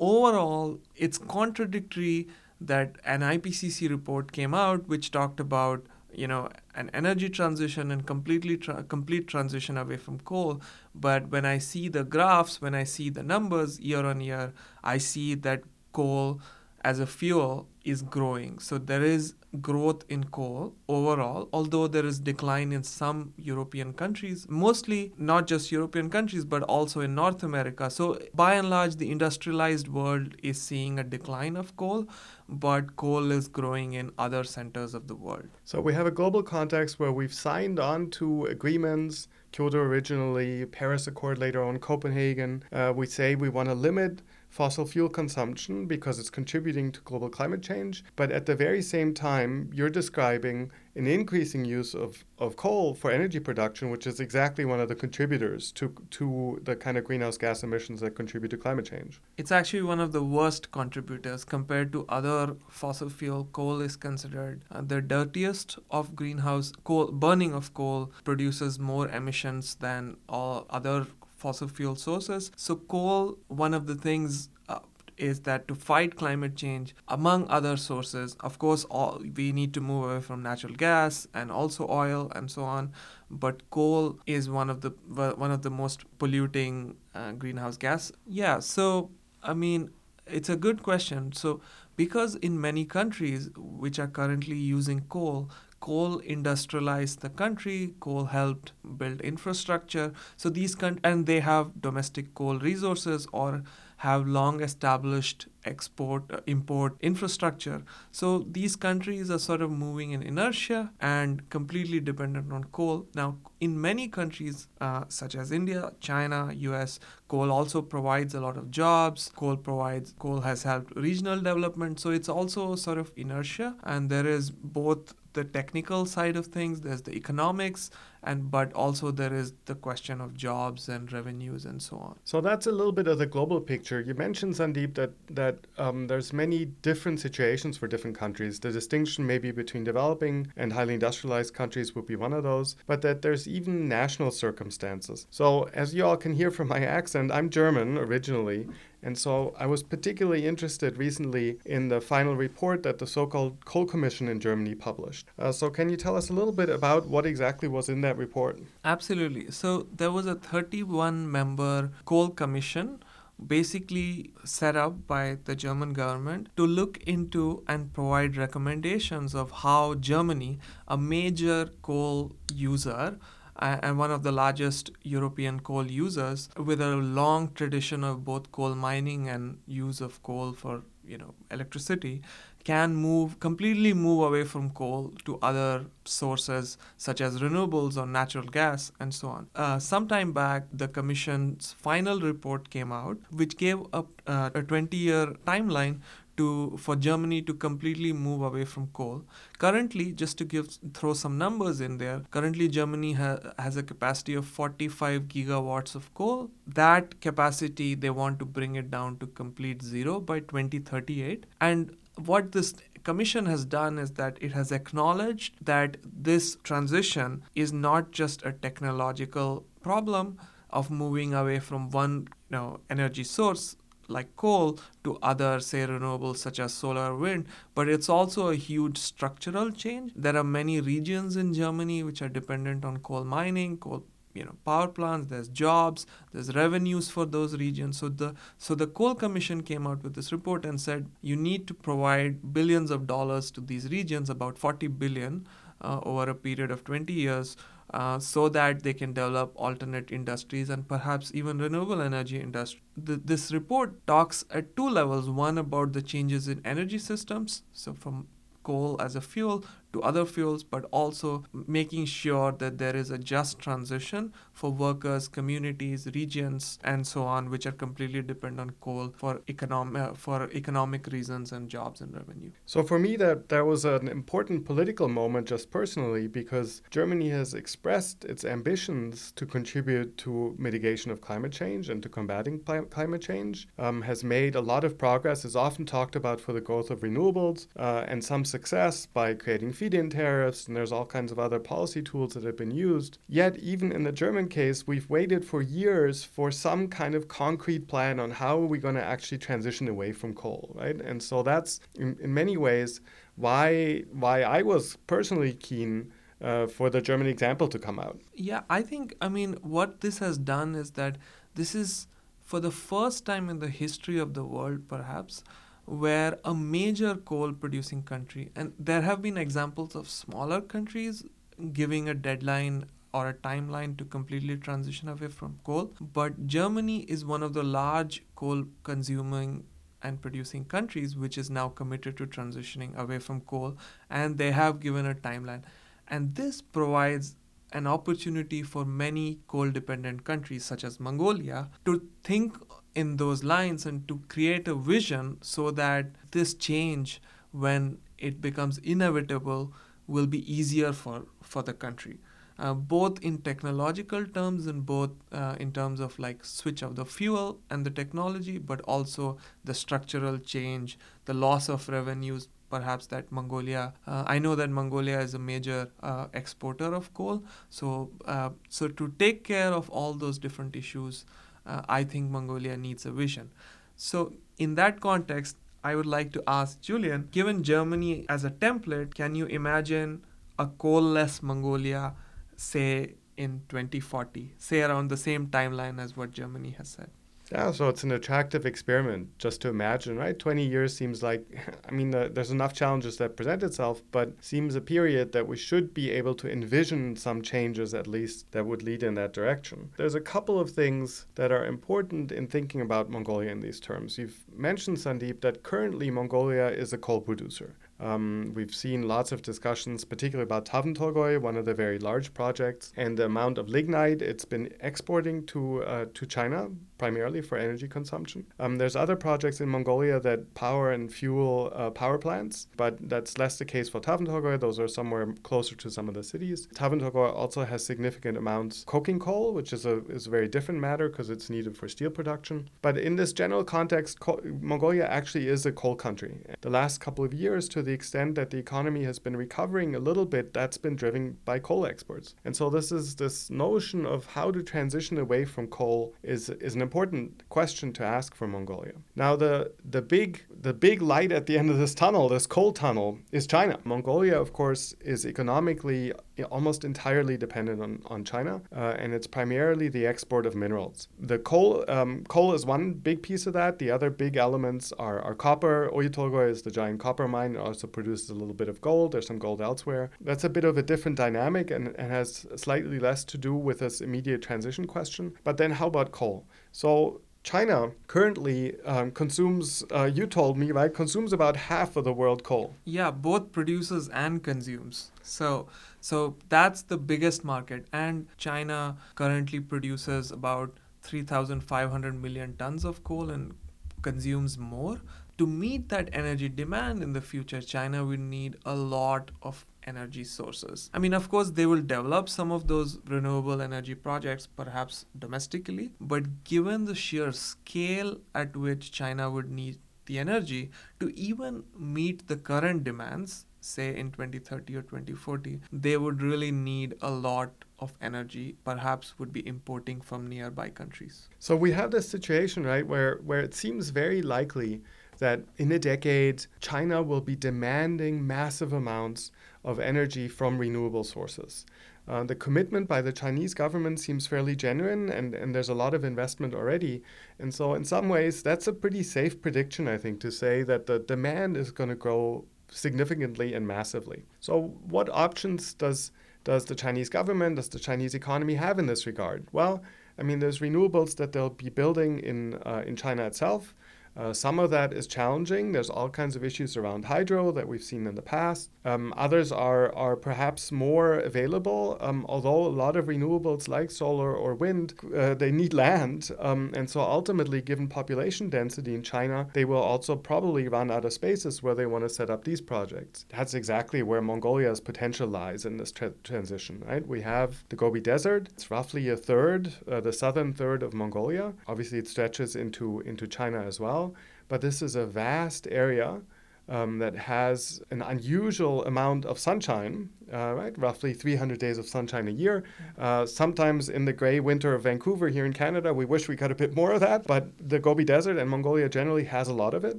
overall 0.00 0.78
it's 0.94 1.18
contradictory 1.18 2.28
that 2.60 2.96
an 3.04 3.20
IPCC 3.20 3.90
report 3.90 4.32
came 4.32 4.54
out 4.54 4.88
which 4.88 5.10
talked 5.10 5.40
about 5.40 5.84
you 6.12 6.26
know 6.26 6.48
an 6.76 6.90
energy 6.94 7.28
transition 7.28 7.90
and 7.90 8.06
completely 8.06 8.56
tra- 8.56 8.84
complete 8.84 9.26
transition 9.26 9.76
away 9.76 9.96
from 9.96 10.20
coal. 10.20 10.60
But 10.94 11.28
when 11.30 11.44
i 11.44 11.58
see 11.58 11.88
the 11.88 12.04
graphs 12.04 12.60
when 12.60 12.74
i 12.74 12.84
see 12.84 13.10
the 13.10 13.22
numbers 13.22 13.80
year 13.80 14.04
on 14.04 14.20
year 14.20 14.52
i 14.84 14.98
see 14.98 15.34
that 15.34 15.62
coal 15.92 16.40
as 16.86 17.00
a 17.00 17.06
fuel 17.06 17.68
is 17.84 18.02
growing. 18.02 18.58
So 18.60 18.78
there 18.78 19.02
is 19.02 19.34
growth 19.60 20.04
in 20.08 20.24
coal 20.24 20.74
overall, 20.88 21.48
although 21.52 21.88
there 21.88 22.06
is 22.06 22.20
decline 22.20 22.72
in 22.72 22.82
some 22.84 23.32
European 23.36 23.92
countries, 23.92 24.46
mostly 24.48 25.12
not 25.16 25.46
just 25.46 25.72
European 25.72 26.10
countries, 26.10 26.44
but 26.44 26.62
also 26.62 27.00
in 27.00 27.14
North 27.14 27.42
America. 27.42 27.90
So, 27.90 28.18
by 28.34 28.54
and 28.54 28.70
large, 28.70 28.96
the 28.96 29.10
industrialized 29.10 29.88
world 29.88 30.36
is 30.42 30.60
seeing 30.60 30.98
a 30.98 31.04
decline 31.04 31.56
of 31.56 31.76
coal, 31.76 32.06
but 32.48 32.96
coal 32.96 33.30
is 33.30 33.48
growing 33.48 33.94
in 33.94 34.12
other 34.18 34.44
centers 34.44 34.94
of 34.94 35.08
the 35.08 35.14
world. 35.14 35.48
So, 35.64 35.80
we 35.80 35.94
have 35.94 36.06
a 36.06 36.10
global 36.10 36.42
context 36.42 36.98
where 36.98 37.12
we've 37.12 37.34
signed 37.34 37.78
on 37.78 38.10
to 38.10 38.46
agreements. 38.46 39.28
Kyoto 39.52 39.78
originally, 39.78 40.66
Paris 40.66 41.06
Accord 41.06 41.38
later 41.38 41.62
on, 41.62 41.78
Copenhagen. 41.78 42.62
Uh, 42.72 42.92
we 42.94 43.06
say 43.06 43.34
we 43.34 43.48
want 43.48 43.68
to 43.68 43.74
limit 43.74 44.22
fossil 44.56 44.86
fuel 44.86 45.10
consumption 45.10 45.84
because 45.84 46.18
it's 46.18 46.30
contributing 46.30 46.90
to 46.90 46.98
global 47.02 47.28
climate 47.28 47.60
change. 47.60 48.02
But 48.16 48.32
at 48.32 48.46
the 48.46 48.56
very 48.56 48.80
same 48.80 49.12
time, 49.12 49.70
you're 49.74 49.90
describing 49.90 50.70
an 50.94 51.06
increasing 51.06 51.66
use 51.66 51.94
of, 51.94 52.24
of 52.38 52.56
coal 52.56 52.94
for 52.94 53.10
energy 53.10 53.38
production, 53.38 53.90
which 53.90 54.06
is 54.06 54.18
exactly 54.18 54.64
one 54.64 54.80
of 54.80 54.88
the 54.88 54.94
contributors 54.94 55.72
to, 55.72 55.94
to 56.12 56.58
the 56.62 56.74
kind 56.74 56.96
of 56.96 57.04
greenhouse 57.04 57.36
gas 57.36 57.62
emissions 57.62 58.00
that 58.00 58.12
contribute 58.12 58.48
to 58.48 58.56
climate 58.56 58.86
change. 58.86 59.20
It's 59.36 59.52
actually 59.52 59.82
one 59.82 60.00
of 60.00 60.12
the 60.12 60.22
worst 60.22 60.72
contributors 60.72 61.44
compared 61.44 61.92
to 61.92 62.06
other 62.08 62.56
fossil 62.70 63.10
fuel. 63.10 63.46
Coal 63.52 63.82
is 63.82 63.94
considered 63.94 64.62
uh, 64.70 64.80
the 64.80 65.02
dirtiest 65.02 65.78
of 65.90 66.16
greenhouse 66.16 66.72
coal. 66.84 67.12
Burning 67.12 67.52
of 67.52 67.74
coal 67.74 68.10
produces 68.24 68.78
more 68.78 69.06
emissions 69.08 69.74
than 69.74 70.16
all 70.30 70.66
other 70.70 71.06
fossil 71.36 71.68
fuel 71.68 71.96
sources. 71.96 72.50
So, 72.56 72.76
coal, 72.76 73.38
one 73.48 73.74
of 73.74 73.86
the 73.86 73.94
things 73.94 74.48
uh, 74.68 74.80
is 75.16 75.40
that 75.40 75.68
to 75.68 75.74
fight 75.74 76.16
climate 76.16 76.56
change, 76.56 76.94
among 77.08 77.46
other 77.48 77.76
sources, 77.76 78.36
of 78.40 78.58
course, 78.58 78.84
all, 78.84 79.22
we 79.36 79.52
need 79.52 79.72
to 79.74 79.80
move 79.80 80.04
away 80.04 80.20
from 80.20 80.42
natural 80.42 80.74
gas 80.74 81.26
and 81.34 81.50
also 81.52 81.86
oil 81.88 82.32
and 82.34 82.50
so 82.50 82.64
on. 82.64 82.92
But 83.30 83.68
coal 83.70 84.18
is 84.26 84.48
one 84.48 84.70
of 84.70 84.80
the 84.80 84.90
one 84.90 85.50
of 85.50 85.62
the 85.62 85.70
most 85.70 86.04
polluting 86.18 86.96
uh, 87.14 87.32
greenhouse 87.32 87.76
gas. 87.76 88.12
Yeah. 88.26 88.60
So, 88.60 89.10
I 89.42 89.54
mean, 89.54 89.90
it's 90.26 90.48
a 90.48 90.56
good 90.56 90.82
question. 90.82 91.32
So, 91.32 91.60
because 91.96 92.34
in 92.36 92.60
many 92.60 92.84
countries 92.84 93.50
which 93.56 93.98
are 93.98 94.06
currently 94.08 94.56
using 94.56 95.02
coal, 95.08 95.50
coal 95.88 96.18
industrialized 96.18 97.20
the 97.20 97.28
country 97.40 97.94
coal 98.00 98.24
helped 98.26 98.72
build 98.98 99.20
infrastructure. 99.20 100.12
So 100.36 100.48
these 100.48 100.74
con- 100.74 101.00
and 101.04 101.26
they 101.26 101.40
have 101.40 101.80
domestic 101.80 102.34
coal 102.34 102.58
resources 102.58 103.26
or 103.32 103.62
have 103.96 104.26
long 104.26 104.60
established 104.60 105.48
export 105.64 106.30
uh, 106.32 106.40
import 106.46 106.96
infrastructure. 107.00 107.82
So 108.12 108.46
these 108.50 108.76
countries 108.76 109.30
are 109.30 109.38
sort 109.38 109.62
of 109.62 109.70
moving 109.70 110.12
in 110.12 110.22
inertia 110.22 110.92
and 111.00 111.48
completely 111.50 112.00
dependent 112.00 112.52
on 112.52 112.64
coal. 112.64 113.06
Now 113.14 113.38
in 113.60 113.80
many 113.80 114.08
countries 114.08 114.68
uh, 114.80 115.04
such 115.08 115.34
as 115.34 115.50
india 115.50 115.92
china 116.00 116.52
us 116.52 117.00
coal 117.28 117.50
also 117.50 117.82
provides 117.82 118.34
a 118.34 118.40
lot 118.40 118.56
of 118.56 118.70
jobs. 118.70 119.30
Coal 119.34 119.56
provides 119.56 120.14
coal 120.18 120.40
has 120.42 120.62
helped 120.62 120.94
regional 120.96 121.40
development. 121.40 121.98
So 121.98 122.10
it's 122.10 122.28
also 122.28 122.76
sort 122.76 122.98
of 122.98 123.12
inertia 123.16 123.76
and 123.84 124.10
there 124.10 124.26
is 124.26 124.50
both 124.50 125.14
the 125.32 125.44
technical 125.44 126.06
side 126.06 126.36
of 126.36 126.46
things 126.46 126.80
there's 126.80 127.02
the 127.02 127.14
economics 127.14 127.90
and 128.26 128.50
but 128.50 128.72
also 128.72 129.10
there 129.10 129.32
is 129.32 129.52
the 129.66 129.74
question 129.74 130.20
of 130.20 130.34
jobs 130.34 130.88
and 130.88 131.12
revenues 131.12 131.64
and 131.64 131.80
so 131.80 131.96
on. 131.96 132.18
So 132.24 132.40
that's 132.40 132.66
a 132.66 132.72
little 132.72 132.92
bit 132.92 133.06
of 133.06 133.18
the 133.18 133.26
global 133.26 133.60
picture. 133.60 134.00
You 134.00 134.14
mentioned 134.14 134.54
Sandeep 134.54 134.94
that 134.94 135.12
that 135.28 135.58
um, 135.78 136.08
there's 136.08 136.32
many 136.32 136.66
different 136.82 137.20
situations 137.20 137.78
for 137.78 137.86
different 137.86 138.18
countries. 138.18 138.60
The 138.60 138.72
distinction 138.72 139.26
maybe 139.26 139.50
between 139.52 139.84
developing 139.84 140.52
and 140.56 140.72
highly 140.72 140.94
industrialized 140.94 141.54
countries 141.54 141.94
would 141.94 142.06
be 142.06 142.16
one 142.16 142.32
of 142.32 142.42
those, 142.42 142.76
but 142.86 143.02
that 143.02 143.22
there's 143.22 143.46
even 143.48 143.88
national 143.88 144.30
circumstances. 144.30 145.26
So 145.30 145.68
as 145.72 145.94
you 145.94 146.04
all 146.04 146.16
can 146.16 146.34
hear 146.34 146.50
from 146.50 146.68
my 146.68 146.80
accent, 146.80 147.30
I'm 147.30 147.48
German 147.50 147.96
originally, 147.96 148.66
and 149.06 149.16
so 149.16 149.54
I 149.56 149.66
was 149.66 149.84
particularly 149.84 150.46
interested 150.46 150.98
recently 150.98 151.58
in 151.64 151.86
the 151.86 152.00
final 152.00 152.34
report 152.34 152.82
that 152.82 152.98
the 152.98 153.06
so 153.06 153.24
called 153.24 153.64
Coal 153.64 153.86
Commission 153.86 154.26
in 154.26 154.40
Germany 154.40 154.74
published. 154.74 155.28
Uh, 155.38 155.52
so, 155.52 155.70
can 155.70 155.88
you 155.88 155.96
tell 155.96 156.16
us 156.16 156.28
a 156.28 156.32
little 156.32 156.52
bit 156.52 156.68
about 156.68 157.06
what 157.06 157.24
exactly 157.24 157.68
was 157.68 157.88
in 157.88 158.00
that 158.00 158.18
report? 158.18 158.58
Absolutely. 158.84 159.52
So, 159.52 159.86
there 159.94 160.10
was 160.10 160.26
a 160.26 160.34
31 160.34 161.30
member 161.30 161.92
Coal 162.04 162.30
Commission 162.30 162.98
basically 163.46 164.32
set 164.42 164.74
up 164.74 165.06
by 165.06 165.36
the 165.44 165.54
German 165.54 165.92
government 165.92 166.48
to 166.56 166.66
look 166.66 166.98
into 167.04 167.62
and 167.68 167.92
provide 167.92 168.36
recommendations 168.36 169.36
of 169.36 169.52
how 169.62 169.94
Germany, 169.94 170.58
a 170.88 170.98
major 170.98 171.68
coal 171.80 172.32
user, 172.52 173.18
and 173.58 173.98
one 173.98 174.10
of 174.10 174.22
the 174.22 174.32
largest 174.32 174.90
European 175.02 175.60
coal 175.60 175.86
users 175.90 176.48
with 176.56 176.80
a 176.80 176.96
long 176.96 177.50
tradition 177.52 178.04
of 178.04 178.24
both 178.24 178.52
coal 178.52 178.74
mining 178.74 179.28
and 179.28 179.58
use 179.66 180.00
of 180.00 180.22
coal 180.22 180.52
for 180.52 180.82
you 181.06 181.16
know 181.16 181.34
electricity 181.50 182.20
can 182.64 182.94
move 182.96 183.38
completely 183.38 183.92
move 183.94 184.22
away 184.28 184.42
from 184.52 184.70
coal 184.70 185.12
to 185.24 185.38
other 185.40 185.84
sources 186.04 186.76
such 186.96 187.20
as 187.20 187.38
renewables 187.40 187.96
or 187.96 188.06
natural 188.06 188.44
gas 188.44 188.90
and 188.98 189.14
so 189.14 189.28
on. 189.28 189.46
Uh, 189.54 189.78
sometime 189.78 190.32
back, 190.32 190.64
the 190.72 190.88
Commission's 190.88 191.76
final 191.78 192.18
report 192.20 192.68
came 192.68 192.90
out, 192.90 193.18
which 193.30 193.56
gave 193.56 193.78
up 193.92 194.08
uh, 194.26 194.50
a 194.52 194.62
20 194.62 194.96
year 194.96 195.26
timeline 195.46 196.00
to 196.36 196.76
for 196.78 196.96
Germany 196.96 197.42
to 197.42 197.54
completely 197.54 198.12
move 198.12 198.42
away 198.42 198.64
from 198.64 198.88
coal. 198.88 199.22
Currently, 199.58 200.12
just 200.12 200.38
to 200.38 200.44
give 200.44 200.78
throw 200.94 201.14
some 201.14 201.38
numbers 201.38 201.80
in 201.80 201.98
there, 201.98 202.22
currently 202.30 202.68
Germany 202.68 203.12
ha- 203.12 203.38
has 203.58 203.76
a 203.76 203.82
capacity 203.82 204.34
of 204.34 204.46
45 204.46 205.22
gigawatts 205.22 205.94
of 205.94 206.12
coal. 206.14 206.50
That 206.66 207.20
capacity 207.20 207.94
they 207.94 208.10
want 208.10 208.38
to 208.40 208.44
bring 208.44 208.76
it 208.76 208.90
down 208.90 209.18
to 209.18 209.26
complete 209.26 209.82
zero 209.82 210.20
by 210.20 210.40
2038. 210.40 211.46
And 211.60 211.96
what 212.24 212.52
this 212.52 212.74
commission 213.04 213.46
has 213.46 213.64
done 213.64 213.98
is 213.98 214.12
that 214.12 214.36
it 214.40 214.52
has 214.52 214.72
acknowledged 214.72 215.64
that 215.64 215.96
this 216.02 216.56
transition 216.64 217.42
is 217.54 217.72
not 217.72 218.10
just 218.10 218.44
a 218.44 218.52
technological 218.52 219.64
problem 219.82 220.38
of 220.70 220.90
moving 220.90 221.32
away 221.32 221.58
from 221.60 221.90
one 221.90 222.28
you 222.50 222.56
know, 222.56 222.80
energy 222.90 223.22
source 223.24 223.76
like 224.08 224.36
coal 224.36 224.78
to 225.04 225.18
other, 225.22 225.60
say, 225.60 225.86
renewables 225.86 226.38
such 226.38 226.60
as 226.60 226.74
solar 226.74 227.14
wind, 227.14 227.46
but 227.74 227.88
it's 227.88 228.08
also 228.08 228.48
a 228.48 228.56
huge 228.56 228.98
structural 228.98 229.70
change. 229.70 230.12
There 230.14 230.36
are 230.36 230.44
many 230.44 230.80
regions 230.80 231.36
in 231.36 231.54
Germany 231.54 232.02
which 232.02 232.22
are 232.22 232.28
dependent 232.28 232.84
on 232.84 232.98
coal 232.98 233.24
mining, 233.24 233.78
coal 233.78 234.04
you 234.36 234.44
know 234.44 234.54
power 234.64 234.88
plants. 234.88 235.28
There's 235.28 235.48
jobs. 235.48 236.06
There's 236.32 236.54
revenues 236.54 237.08
for 237.10 237.24
those 237.24 237.56
regions. 237.56 237.98
So 237.98 238.08
the 238.08 238.34
so 238.58 238.74
the 238.74 238.86
coal 238.86 239.14
commission 239.14 239.62
came 239.62 239.86
out 239.86 240.02
with 240.02 240.14
this 240.14 240.32
report 240.32 240.64
and 240.64 240.80
said 240.80 241.08
you 241.22 241.36
need 241.36 241.66
to 241.68 241.74
provide 241.74 242.52
billions 242.52 242.90
of 242.90 243.06
dollars 243.06 243.50
to 243.52 243.60
these 243.60 243.88
regions 243.90 244.28
about 244.30 244.58
40 244.58 244.88
billion 244.88 245.46
uh, 245.80 246.00
over 246.02 246.30
a 246.30 246.34
period 246.34 246.70
of 246.70 246.84
20 246.84 247.12
years 247.12 247.56
uh, 247.92 248.18
so 248.18 248.48
that 248.48 248.82
they 248.82 248.92
can 248.92 249.12
develop 249.12 249.52
alternate 249.56 250.10
industries 250.10 250.70
and 250.70 250.88
perhaps 250.88 251.30
even 251.34 251.58
renewable 251.58 252.02
energy 252.02 252.40
industry. 252.40 252.82
The, 252.96 253.16
this 253.16 253.52
report 253.52 254.06
talks 254.06 254.44
at 254.50 254.76
two 254.76 254.88
levels 254.88 255.28
one 255.30 255.58
about 255.58 255.92
the 255.92 256.02
changes 256.02 256.48
in 256.48 256.60
energy 256.64 256.98
systems, 256.98 257.62
so 257.72 257.94
from 257.94 258.26
coal 258.62 258.96
as 259.00 259.14
a 259.14 259.20
fuel 259.20 259.64
to 259.92 260.02
other 260.02 260.24
fuels, 260.24 260.62
but 260.62 260.84
also 260.90 261.44
making 261.52 262.06
sure 262.06 262.52
that 262.52 262.78
there 262.78 262.96
is 262.96 263.10
a 263.10 263.18
just 263.18 263.58
transition 263.58 264.32
for 264.52 264.70
workers, 264.70 265.28
communities, 265.28 266.08
regions, 266.14 266.78
and 266.84 267.06
so 267.06 267.22
on, 267.24 267.50
which 267.50 267.66
are 267.66 267.72
completely 267.72 268.22
dependent 268.22 268.60
on 268.60 268.70
coal 268.80 269.12
for 269.16 269.42
economic 269.48 270.02
uh, 270.02 270.12
for 270.14 270.48
economic 270.52 271.06
reasons 271.08 271.52
and 271.52 271.68
jobs 271.68 272.00
and 272.00 272.14
revenue. 272.14 272.50
So 272.66 272.82
for 272.82 272.98
me, 272.98 273.16
that 273.16 273.48
that 273.48 273.66
was 273.66 273.84
an 273.84 274.08
important 274.08 274.64
political 274.64 275.08
moment, 275.08 275.48
just 275.48 275.70
personally, 275.70 276.26
because 276.26 276.82
Germany 276.90 277.28
has 277.30 277.54
expressed 277.54 278.24
its 278.24 278.44
ambitions 278.44 279.32
to 279.32 279.46
contribute 279.46 280.16
to 280.18 280.54
mitigation 280.58 281.10
of 281.10 281.20
climate 281.20 281.52
change 281.52 281.88
and 281.88 282.02
to 282.02 282.08
combating 282.08 282.60
climate 282.60 283.22
change. 283.22 283.68
Um, 283.78 284.02
has 284.02 284.24
made 284.24 284.54
a 284.54 284.60
lot 284.60 284.84
of 284.84 284.98
progress. 284.98 285.44
Is 285.44 285.56
often 285.56 285.84
talked 285.84 286.16
about 286.16 286.40
for 286.40 286.52
the 286.52 286.60
growth 286.60 286.90
of 286.90 287.00
renewables 287.00 287.66
uh, 287.76 288.04
and 288.08 288.24
some 288.24 288.44
success 288.44 289.06
by 289.06 289.34
creating 289.34 289.72
feed-in 289.76 290.10
tariffs, 290.10 290.66
and 290.66 290.76
there's 290.76 290.92
all 290.92 291.06
kinds 291.06 291.30
of 291.30 291.38
other 291.38 291.58
policy 291.58 292.02
tools 292.02 292.34
that 292.34 292.44
have 292.44 292.56
been 292.56 292.70
used. 292.70 293.18
Yet, 293.28 293.56
even 293.58 293.92
in 293.92 294.02
the 294.04 294.12
German 294.12 294.48
case, 294.48 294.86
we've 294.86 295.08
waited 295.08 295.44
for 295.44 295.60
years 295.62 296.24
for 296.24 296.50
some 296.50 296.88
kind 296.88 297.14
of 297.14 297.28
concrete 297.28 297.86
plan 297.86 298.18
on 298.18 298.30
how 298.30 298.58
are 298.60 298.66
we 298.66 298.78
going 298.78 298.94
to 298.96 299.04
actually 299.04 299.38
transition 299.38 299.88
away 299.88 300.12
from 300.12 300.34
coal, 300.34 300.72
right? 300.74 300.98
And 301.00 301.22
so 301.22 301.42
that's 301.42 301.80
in, 301.94 302.16
in 302.20 302.32
many 302.32 302.56
ways 302.56 303.00
why 303.36 304.02
why 304.12 304.42
I 304.42 304.62
was 304.62 304.96
personally 305.06 305.52
keen 305.52 306.10
uh, 306.40 306.66
for 306.66 306.90
the 306.90 307.00
German 307.00 307.26
example 307.26 307.68
to 307.68 307.78
come 307.78 307.98
out. 307.98 308.18
Yeah, 308.34 308.62
I 308.68 308.82
think 308.82 309.14
I 309.20 309.28
mean 309.28 309.54
what 309.62 310.00
this 310.00 310.18
has 310.18 310.38
done 310.38 310.74
is 310.74 310.92
that 310.92 311.18
this 311.54 311.74
is 311.74 312.08
for 312.42 312.60
the 312.60 312.70
first 312.70 313.26
time 313.26 313.48
in 313.48 313.58
the 313.58 313.68
history 313.68 314.18
of 314.18 314.34
the 314.34 314.44
world, 314.44 314.88
perhaps, 314.88 315.42
where 315.86 316.38
a 316.44 316.54
major 316.54 317.14
coal 317.14 317.52
producing 317.52 318.02
country, 318.02 318.50
and 318.54 318.72
there 318.78 319.02
have 319.02 319.22
been 319.22 319.36
examples 319.36 319.94
of 319.94 320.08
smaller 320.08 320.60
countries 320.60 321.24
giving 321.72 322.08
a 322.08 322.14
deadline 322.14 322.84
or 323.14 323.28
a 323.28 323.34
timeline 323.34 323.96
to 323.96 324.04
completely 324.04 324.56
transition 324.56 325.08
away 325.08 325.28
from 325.28 325.58
coal. 325.64 325.94
But 326.12 326.46
Germany 326.46 326.98
is 327.04 327.24
one 327.24 327.42
of 327.42 327.54
the 327.54 327.62
large 327.62 328.24
coal 328.34 328.64
consuming 328.82 329.64
and 330.02 330.20
producing 330.20 330.64
countries 330.66 331.16
which 331.16 331.38
is 331.38 331.48
now 331.48 331.68
committed 331.68 332.16
to 332.18 332.26
transitioning 332.26 332.94
away 332.96 333.18
from 333.18 333.40
coal 333.40 333.76
and 334.10 334.36
they 334.36 334.50
have 334.50 334.80
given 334.80 335.06
a 335.06 335.14
timeline. 335.14 335.62
And 336.08 336.34
this 336.34 336.60
provides 336.60 337.36
an 337.72 337.86
opportunity 337.86 338.62
for 338.62 338.84
many 338.84 339.38
coal 339.48 339.70
dependent 339.70 340.24
countries 340.24 340.64
such 340.64 340.84
as 340.84 341.00
Mongolia 341.00 341.68
to 341.84 342.02
think 342.22 342.56
in 342.96 343.16
those 343.16 343.44
lines 343.44 343.86
and 343.86 344.06
to 344.08 344.20
create 344.28 344.66
a 344.66 344.74
vision 344.74 345.38
so 345.42 345.70
that 345.70 346.06
this 346.32 346.54
change 346.54 347.20
when 347.52 347.98
it 348.18 348.40
becomes 348.40 348.78
inevitable 348.78 349.72
will 350.06 350.26
be 350.26 350.40
easier 350.52 350.92
for, 350.92 351.24
for 351.42 351.62
the 351.62 351.72
country. 351.72 352.18
Uh, 352.58 352.72
both 352.72 353.20
in 353.22 353.36
technological 353.36 354.24
terms 354.26 354.66
and 354.66 354.86
both 354.86 355.10
uh, 355.30 355.54
in 355.60 355.70
terms 355.70 356.00
of 356.00 356.18
like 356.18 356.42
switch 356.42 356.80
of 356.80 356.96
the 356.96 357.04
fuel 357.04 357.58
and 357.68 357.84
the 357.84 357.90
technology, 357.90 358.56
but 358.56 358.80
also 358.82 359.36
the 359.64 359.74
structural 359.74 360.38
change, 360.38 360.98
the 361.26 361.34
loss 361.34 361.68
of 361.68 361.86
revenues, 361.90 362.48
perhaps 362.70 363.06
that 363.08 363.30
Mongolia. 363.30 363.92
Uh, 364.06 364.24
I 364.26 364.38
know 364.38 364.54
that 364.54 364.70
Mongolia 364.70 365.20
is 365.20 365.34
a 365.34 365.38
major 365.38 365.90
uh, 366.02 366.28
exporter 366.32 366.94
of 366.94 367.12
coal, 367.12 367.44
so 367.68 368.10
uh, 368.24 368.50
so 368.70 368.88
to 368.88 369.12
take 369.18 369.44
care 369.44 369.72
of 369.74 369.90
all 369.90 370.14
those 370.14 370.38
different 370.38 370.76
issues, 370.76 371.26
uh, 371.66 371.82
I 371.88 372.04
think 372.04 372.30
Mongolia 372.30 372.76
needs 372.76 373.06
a 373.06 373.10
vision. 373.10 373.50
So 373.96 374.32
in 374.58 374.74
that 374.76 375.00
context, 375.00 375.56
I 375.82 375.94
would 375.94 376.06
like 376.06 376.32
to 376.32 376.42
ask 376.46 376.80
Julian, 376.80 377.28
given 377.30 377.62
Germany 377.62 378.26
as 378.28 378.44
a 378.44 378.50
template, 378.50 379.14
can 379.14 379.34
you 379.34 379.46
imagine 379.46 380.24
a 380.58 380.66
coal-less 380.66 381.42
Mongolia? 381.42 382.14
say 382.56 383.14
in 383.36 383.62
2040, 383.68 384.54
say 384.56 384.82
around 384.82 385.08
the 385.08 385.16
same 385.16 385.46
timeline 385.48 386.00
as 386.00 386.16
what 386.16 386.32
Germany 386.32 386.70
has 386.78 386.88
said. 386.88 387.10
Yeah, 387.52 387.70
so 387.70 387.88
it's 387.88 388.02
an 388.02 388.10
attractive 388.10 388.66
experiment 388.66 389.38
just 389.38 389.60
to 389.60 389.68
imagine, 389.68 390.16
right? 390.16 390.36
20 390.36 390.66
years 390.66 390.96
seems 390.96 391.22
like, 391.22 391.44
I 391.88 391.92
mean, 391.92 392.14
uh, 392.14 392.28
there's 392.32 392.50
enough 392.50 392.72
challenges 392.72 393.16
that 393.18 393.36
present 393.36 393.62
itself, 393.62 394.02
but 394.10 394.32
seems 394.44 394.74
a 394.74 394.80
period 394.80 395.32
that 395.32 395.46
we 395.46 395.56
should 395.56 395.94
be 395.94 396.10
able 396.10 396.34
to 396.36 396.50
envision 396.50 397.14
some 397.14 397.42
changes 397.42 397.94
at 397.94 398.08
least 398.08 398.50
that 398.50 398.66
would 398.66 398.82
lead 398.82 399.02
in 399.02 399.14
that 399.14 399.32
direction. 399.32 399.90
There's 399.96 400.16
a 400.16 400.20
couple 400.20 400.58
of 400.58 400.70
things 400.70 401.26
that 401.36 401.52
are 401.52 401.66
important 401.66 402.32
in 402.32 402.48
thinking 402.48 402.80
about 402.80 403.10
Mongolia 403.10 403.52
in 403.52 403.60
these 403.60 403.78
terms. 403.78 404.18
You've 404.18 404.44
mentioned, 404.52 404.96
Sandeep, 404.96 405.40
that 405.42 405.62
currently 405.62 406.10
Mongolia 406.10 406.68
is 406.68 406.92
a 406.92 406.98
coal 406.98 407.20
producer. 407.20 407.76
Um, 407.98 408.52
we've 408.54 408.74
seen 408.74 409.08
lots 409.08 409.32
of 409.32 409.42
discussions, 409.42 410.04
particularly 410.04 410.44
about 410.44 410.66
Tavan 410.66 410.94
Tolgoi, 410.94 411.40
one 411.40 411.56
of 411.56 411.64
the 411.64 411.74
very 411.74 411.98
large 411.98 412.34
projects, 412.34 412.92
and 412.96 413.16
the 413.16 413.24
amount 413.24 413.56
of 413.58 413.68
lignite 413.68 414.20
it's 414.20 414.44
been 414.44 414.70
exporting 414.80 415.46
to 415.46 415.82
uh, 415.84 416.04
to 416.12 416.26
China 416.26 416.68
primarily 416.98 417.40
for 417.40 417.58
energy 417.58 417.88
consumption. 417.88 418.46
Um, 418.58 418.76
there's 418.76 418.96
other 418.96 419.16
projects 419.16 419.60
in 419.60 419.68
Mongolia 419.68 420.20
that 420.20 420.54
power 420.54 420.92
and 420.92 421.12
fuel 421.12 421.72
uh, 421.74 421.90
power 421.90 422.18
plants, 422.18 422.68
but 422.76 422.96
that's 423.08 423.38
less 423.38 423.58
the 423.58 423.64
case 423.64 423.88
for 423.88 424.00
Tavan 424.00 424.26
Tolgoi. 424.26 424.58
Those 424.58 424.78
are 424.78 424.88
somewhere 424.88 425.26
closer 425.42 425.74
to 425.76 425.90
some 425.90 426.08
of 426.08 426.14
the 426.14 426.22
cities. 426.22 426.68
Tavan 426.74 427.00
Tolgoi 427.00 427.34
also 427.34 427.64
has 427.64 427.84
significant 427.84 428.36
amounts 428.36 428.80
of 428.80 428.86
coking 428.86 429.18
coal, 429.18 429.52
which 429.52 429.72
is 429.72 429.86
a 429.86 430.04
is 430.06 430.26
a 430.26 430.30
very 430.30 430.48
different 430.48 430.80
matter 430.80 431.08
because 431.08 431.30
it's 431.30 431.50
needed 431.50 431.76
for 431.76 431.88
steel 431.88 432.10
production. 432.10 432.68
But 432.82 432.98
in 432.98 433.16
this 433.16 433.32
general 433.32 433.64
context, 433.64 434.20
co- 434.20 434.40
Mongolia 434.60 435.04
actually 435.04 435.48
is 435.48 435.66
a 435.66 435.72
coal 435.72 435.96
country. 435.96 436.40
The 436.60 436.70
last 436.70 437.00
couple 437.00 437.24
of 437.24 437.34
years, 437.34 437.68
to 437.70 437.82
the 437.82 437.92
extent 437.92 438.34
that 438.36 438.50
the 438.50 438.58
economy 438.58 439.04
has 439.04 439.18
been 439.18 439.36
recovering 439.36 439.94
a 439.94 439.98
little 439.98 440.26
bit, 440.26 440.52
that's 440.52 440.78
been 440.78 440.96
driven 440.96 441.36
by 441.44 441.58
coal 441.58 441.86
exports. 441.86 442.34
And 442.44 442.54
so 442.54 442.70
this 442.70 442.92
is 442.92 443.16
this 443.16 443.50
notion 443.50 444.06
of 444.06 444.26
how 444.26 444.50
to 444.50 444.62
transition 444.62 445.18
away 445.18 445.44
from 445.44 445.66
coal 445.66 446.14
is 446.22 446.50
is 446.50 446.74
an 446.74 446.82
important 446.88 447.42
question 447.48 447.92
to 447.98 448.02
ask 448.04 448.34
for 448.38 448.46
Mongolia. 448.56 448.96
Now 449.24 449.32
the 449.44 449.54
the 449.96 450.02
big 450.14 450.30
the 450.68 450.74
big 450.88 450.98
light 451.12 451.32
at 451.38 451.44
the 451.46 451.56
end 451.60 451.68
of 451.70 451.78
this 451.82 451.94
tunnel, 452.02 452.24
this 452.28 452.46
coal 452.56 452.72
tunnel, 452.72 453.08
is 453.38 453.46
China. 453.56 453.74
Mongolia, 453.84 454.36
of 454.44 454.52
course, 454.60 454.94
is 455.12 455.20
economically 455.26 456.12
almost 456.44 456.84
entirely 456.84 457.36
dependent 457.36 457.80
on, 457.80 458.02
on 458.06 458.24
China, 458.24 458.60
uh, 458.74 458.94
and 458.98 459.14
it's 459.14 459.26
primarily 459.26 459.88
the 459.88 460.06
export 460.06 460.44
of 460.46 460.54
minerals. 460.54 461.08
The 461.18 461.38
coal 461.38 461.84
um, 461.88 462.24
coal 462.28 462.54
is 462.54 462.66
one 462.66 462.92
big 462.92 463.22
piece 463.22 463.46
of 463.46 463.52
that. 463.54 463.78
The 463.78 463.90
other 463.90 464.10
big 464.10 464.36
elements 464.36 464.92
are, 464.98 465.20
are 465.20 465.34
copper. 465.34 465.90
Oyu 465.94 466.50
is 466.50 466.62
the 466.62 466.70
giant 466.70 467.00
copper 467.00 467.26
mine 467.28 467.54
It 467.56 467.58
also 467.58 467.86
produces 467.86 468.30
a 468.30 468.34
little 468.34 468.54
bit 468.54 468.68
of 468.68 468.80
gold. 468.80 469.12
There's 469.12 469.26
some 469.26 469.38
gold 469.38 469.60
elsewhere. 469.60 470.10
That's 470.20 470.44
a 470.44 470.48
bit 470.48 470.64
of 470.64 470.76
a 470.76 470.82
different 470.82 471.16
dynamic 471.16 471.70
and, 471.70 471.88
and 472.00 472.10
has 472.10 472.46
slightly 472.56 472.98
less 472.98 473.24
to 473.24 473.38
do 473.38 473.54
with 473.54 473.78
this 473.78 474.00
immediate 474.00 474.42
transition 474.42 474.86
question. 474.86 475.34
But 475.44 475.56
then 475.56 475.72
how 475.72 475.86
about 475.86 476.12
coal? 476.12 476.46
So 476.76 477.22
China 477.42 477.92
currently 478.06 478.78
um, 478.82 479.10
consumes, 479.10 479.82
uh, 479.90 480.10
you 480.12 480.26
told 480.26 480.58
me, 480.58 480.72
right, 480.72 480.92
consumes 480.92 481.32
about 481.32 481.56
half 481.56 481.96
of 481.96 482.04
the 482.04 482.12
world 482.12 482.44
coal. 482.44 482.74
Yeah, 482.84 483.10
both 483.10 483.50
produces 483.50 484.10
and 484.10 484.42
consumes. 484.42 485.10
So, 485.22 485.68
so 486.02 486.36
that's 486.50 486.82
the 486.82 486.98
biggest 486.98 487.44
market. 487.44 487.86
And 487.94 488.26
China 488.36 488.98
currently 489.14 489.58
produces 489.58 490.30
about 490.30 490.76
3,500 491.00 492.20
million 492.20 492.54
tons 492.58 492.84
of 492.84 493.02
coal 493.02 493.30
and 493.30 493.54
consumes 494.02 494.58
more 494.58 495.00
to 495.38 495.46
meet 495.46 495.88
that 495.90 496.08
energy 496.12 496.48
demand 496.48 497.02
in 497.02 497.12
the 497.12 497.20
future, 497.20 497.60
China 497.60 498.04
will 498.04 498.18
need 498.18 498.56
a 498.64 498.74
lot 498.74 499.30
of 499.42 499.66
energy 499.86 500.24
sources. 500.24 500.90
I 500.92 500.98
mean, 500.98 501.14
of 501.14 501.28
course, 501.28 501.50
they 501.50 501.66
will 501.66 501.82
develop 501.82 502.28
some 502.28 502.50
of 502.52 502.66
those 502.66 502.98
renewable 503.06 503.62
energy 503.62 503.94
projects, 503.94 504.46
perhaps 504.46 505.06
domestically, 505.18 505.90
but 506.00 506.44
given 506.44 506.84
the 506.84 506.94
sheer 506.94 507.32
scale 507.32 508.18
at 508.34 508.56
which 508.56 508.90
China 508.92 509.30
would 509.30 509.50
need 509.50 509.78
the 510.06 510.18
energy 510.18 510.70
to 511.00 511.12
even 511.18 511.64
meet 511.76 512.26
the 512.28 512.36
current 512.36 512.84
demands, 512.84 513.46
say 513.60 513.96
in 513.96 514.10
2030 514.12 514.76
or 514.76 514.82
2040, 514.82 515.60
they 515.72 515.96
would 515.96 516.22
really 516.22 516.52
need 516.52 516.94
a 517.02 517.10
lot 517.10 517.64
of 517.78 517.92
energy 518.00 518.56
perhaps 518.64 519.18
would 519.18 519.32
be 519.32 519.46
importing 519.46 520.00
from 520.00 520.26
nearby 520.26 520.70
countries. 520.70 521.28
So 521.38 521.56
we 521.56 521.72
have 521.72 521.90
this 521.90 522.08
situation, 522.08 522.64
right, 522.64 522.86
where, 522.86 523.16
where 523.24 523.40
it 523.40 523.54
seems 523.54 523.90
very 523.90 524.22
likely 524.22 524.82
that 525.18 525.42
in 525.56 525.72
a 525.72 525.78
decade, 525.78 526.46
China 526.60 527.02
will 527.02 527.20
be 527.20 527.36
demanding 527.36 528.26
massive 528.26 528.72
amounts 528.72 529.30
of 529.64 529.80
energy 529.80 530.28
from 530.28 530.58
renewable 530.58 531.04
sources. 531.04 531.66
Uh, 532.08 532.22
the 532.22 532.34
commitment 532.36 532.86
by 532.86 533.02
the 533.02 533.12
Chinese 533.12 533.52
government 533.52 533.98
seems 533.98 534.26
fairly 534.26 534.54
genuine, 534.54 535.08
and, 535.08 535.34
and 535.34 535.54
there's 535.54 535.68
a 535.68 535.74
lot 535.74 535.92
of 535.92 536.04
investment 536.04 536.54
already. 536.54 537.02
And 537.38 537.52
so, 537.52 537.74
in 537.74 537.84
some 537.84 538.08
ways, 538.08 538.42
that's 538.42 538.68
a 538.68 538.72
pretty 538.72 539.02
safe 539.02 539.42
prediction, 539.42 539.88
I 539.88 539.98
think, 539.98 540.20
to 540.20 540.30
say 540.30 540.62
that 540.62 540.86
the 540.86 541.00
demand 541.00 541.56
is 541.56 541.72
going 541.72 541.90
to 541.90 541.96
grow 541.96 542.44
significantly 542.68 543.54
and 543.54 543.66
massively. 543.66 544.24
So, 544.38 544.74
what 544.88 545.08
options 545.10 545.74
does 545.74 546.12
does 546.44 546.64
the 546.66 546.76
Chinese 546.76 547.08
government, 547.08 547.56
does 547.56 547.68
the 547.68 547.80
Chinese 547.80 548.14
economy 548.14 548.54
have 548.54 548.78
in 548.78 548.86
this 548.86 549.04
regard? 549.04 549.48
Well, 549.50 549.82
I 550.16 550.22
mean, 550.22 550.38
there's 550.38 550.60
renewables 550.60 551.16
that 551.16 551.32
they'll 551.32 551.50
be 551.50 551.70
building 551.70 552.20
in 552.20 552.54
uh, 552.64 552.84
in 552.86 552.94
China 552.94 553.26
itself. 553.26 553.74
Uh, 554.16 554.32
some 554.32 554.58
of 554.58 554.70
that 554.70 554.92
is 554.92 555.06
challenging. 555.06 555.72
There's 555.72 555.90
all 555.90 556.08
kinds 556.08 556.36
of 556.36 556.44
issues 556.44 556.76
around 556.76 557.04
hydro 557.04 557.52
that 557.52 557.68
we've 557.68 557.82
seen 557.82 558.06
in 558.06 558.14
the 558.14 558.22
past. 558.22 558.70
Um, 558.84 559.12
others 559.16 559.52
are, 559.52 559.94
are 559.94 560.16
perhaps 560.16 560.72
more 560.72 561.14
available, 561.14 561.98
um, 562.00 562.24
although 562.28 562.66
a 562.66 562.68
lot 562.68 562.96
of 562.96 563.06
renewables 563.06 563.68
like 563.68 563.90
solar 563.90 564.34
or 564.34 564.54
wind, 564.54 564.94
uh, 565.14 565.34
they 565.34 565.52
need 565.52 565.74
land. 565.74 566.30
Um, 566.38 566.72
and 566.74 566.88
so 566.88 567.00
ultimately, 567.00 567.60
given 567.60 567.88
population 567.88 568.48
density 568.48 568.94
in 568.94 569.02
China, 569.02 569.48
they 569.52 569.64
will 569.64 569.82
also 569.82 570.16
probably 570.16 570.68
run 570.68 570.90
out 570.90 571.04
of 571.04 571.12
spaces 571.12 571.62
where 571.62 571.74
they 571.74 571.86
want 571.86 572.04
to 572.04 572.08
set 572.08 572.30
up 572.30 572.44
these 572.44 572.60
projects. 572.60 573.26
That's 573.28 573.54
exactly 573.54 574.02
where 574.02 574.22
Mongolia's 574.22 574.80
potential 574.80 575.28
lies 575.28 575.64
in 575.64 575.76
this 575.76 575.92
tra- 575.92 576.14
transition, 576.24 576.82
right? 576.86 577.06
We 577.06 577.20
have 577.22 577.64
the 577.68 577.76
Gobi 577.76 578.00
Desert. 578.00 578.48
It's 578.54 578.70
roughly 578.70 579.08
a 579.08 579.16
third, 579.16 579.74
uh, 579.90 580.00
the 580.00 580.12
southern 580.12 580.52
third 580.52 580.82
of 580.82 580.94
Mongolia. 580.94 581.52
Obviously, 581.66 581.98
it 581.98 582.08
stretches 582.08 582.56
into, 582.56 583.00
into 583.00 583.26
China 583.26 583.60
as 583.60 583.80
well 583.80 584.05
but 584.48 584.60
this 584.60 584.82
is 584.82 584.94
a 584.94 585.06
vast 585.06 585.66
area 585.70 586.20
um, 586.68 586.98
that 586.98 587.14
has 587.14 587.80
an 587.90 588.02
unusual 588.02 588.84
amount 588.84 589.24
of 589.24 589.38
sunshine, 589.38 590.10
uh, 590.32 590.52
right? 590.52 590.76
Roughly 590.76 591.14
300 591.14 591.58
days 591.58 591.78
of 591.78 591.86
sunshine 591.86 592.26
a 592.26 592.32
year. 592.32 592.64
Uh, 592.98 593.24
sometimes 593.24 593.88
in 593.88 594.04
the 594.04 594.12
gray 594.12 594.40
winter 594.40 594.74
of 594.74 594.82
Vancouver 594.82 595.28
here 595.28 595.46
in 595.46 595.52
Canada, 595.52 595.94
we 595.94 596.04
wish 596.04 596.28
we 596.28 596.34
got 596.34 596.50
a 596.50 596.54
bit 596.54 596.74
more 596.74 596.92
of 596.92 597.00
that, 597.00 597.26
but 597.26 597.46
the 597.68 597.78
Gobi 597.78 598.04
Desert 598.04 598.36
and 598.36 598.50
Mongolia 598.50 598.88
generally 598.88 599.24
has 599.24 599.48
a 599.48 599.52
lot 599.52 599.74
of 599.74 599.84
it. 599.84 599.96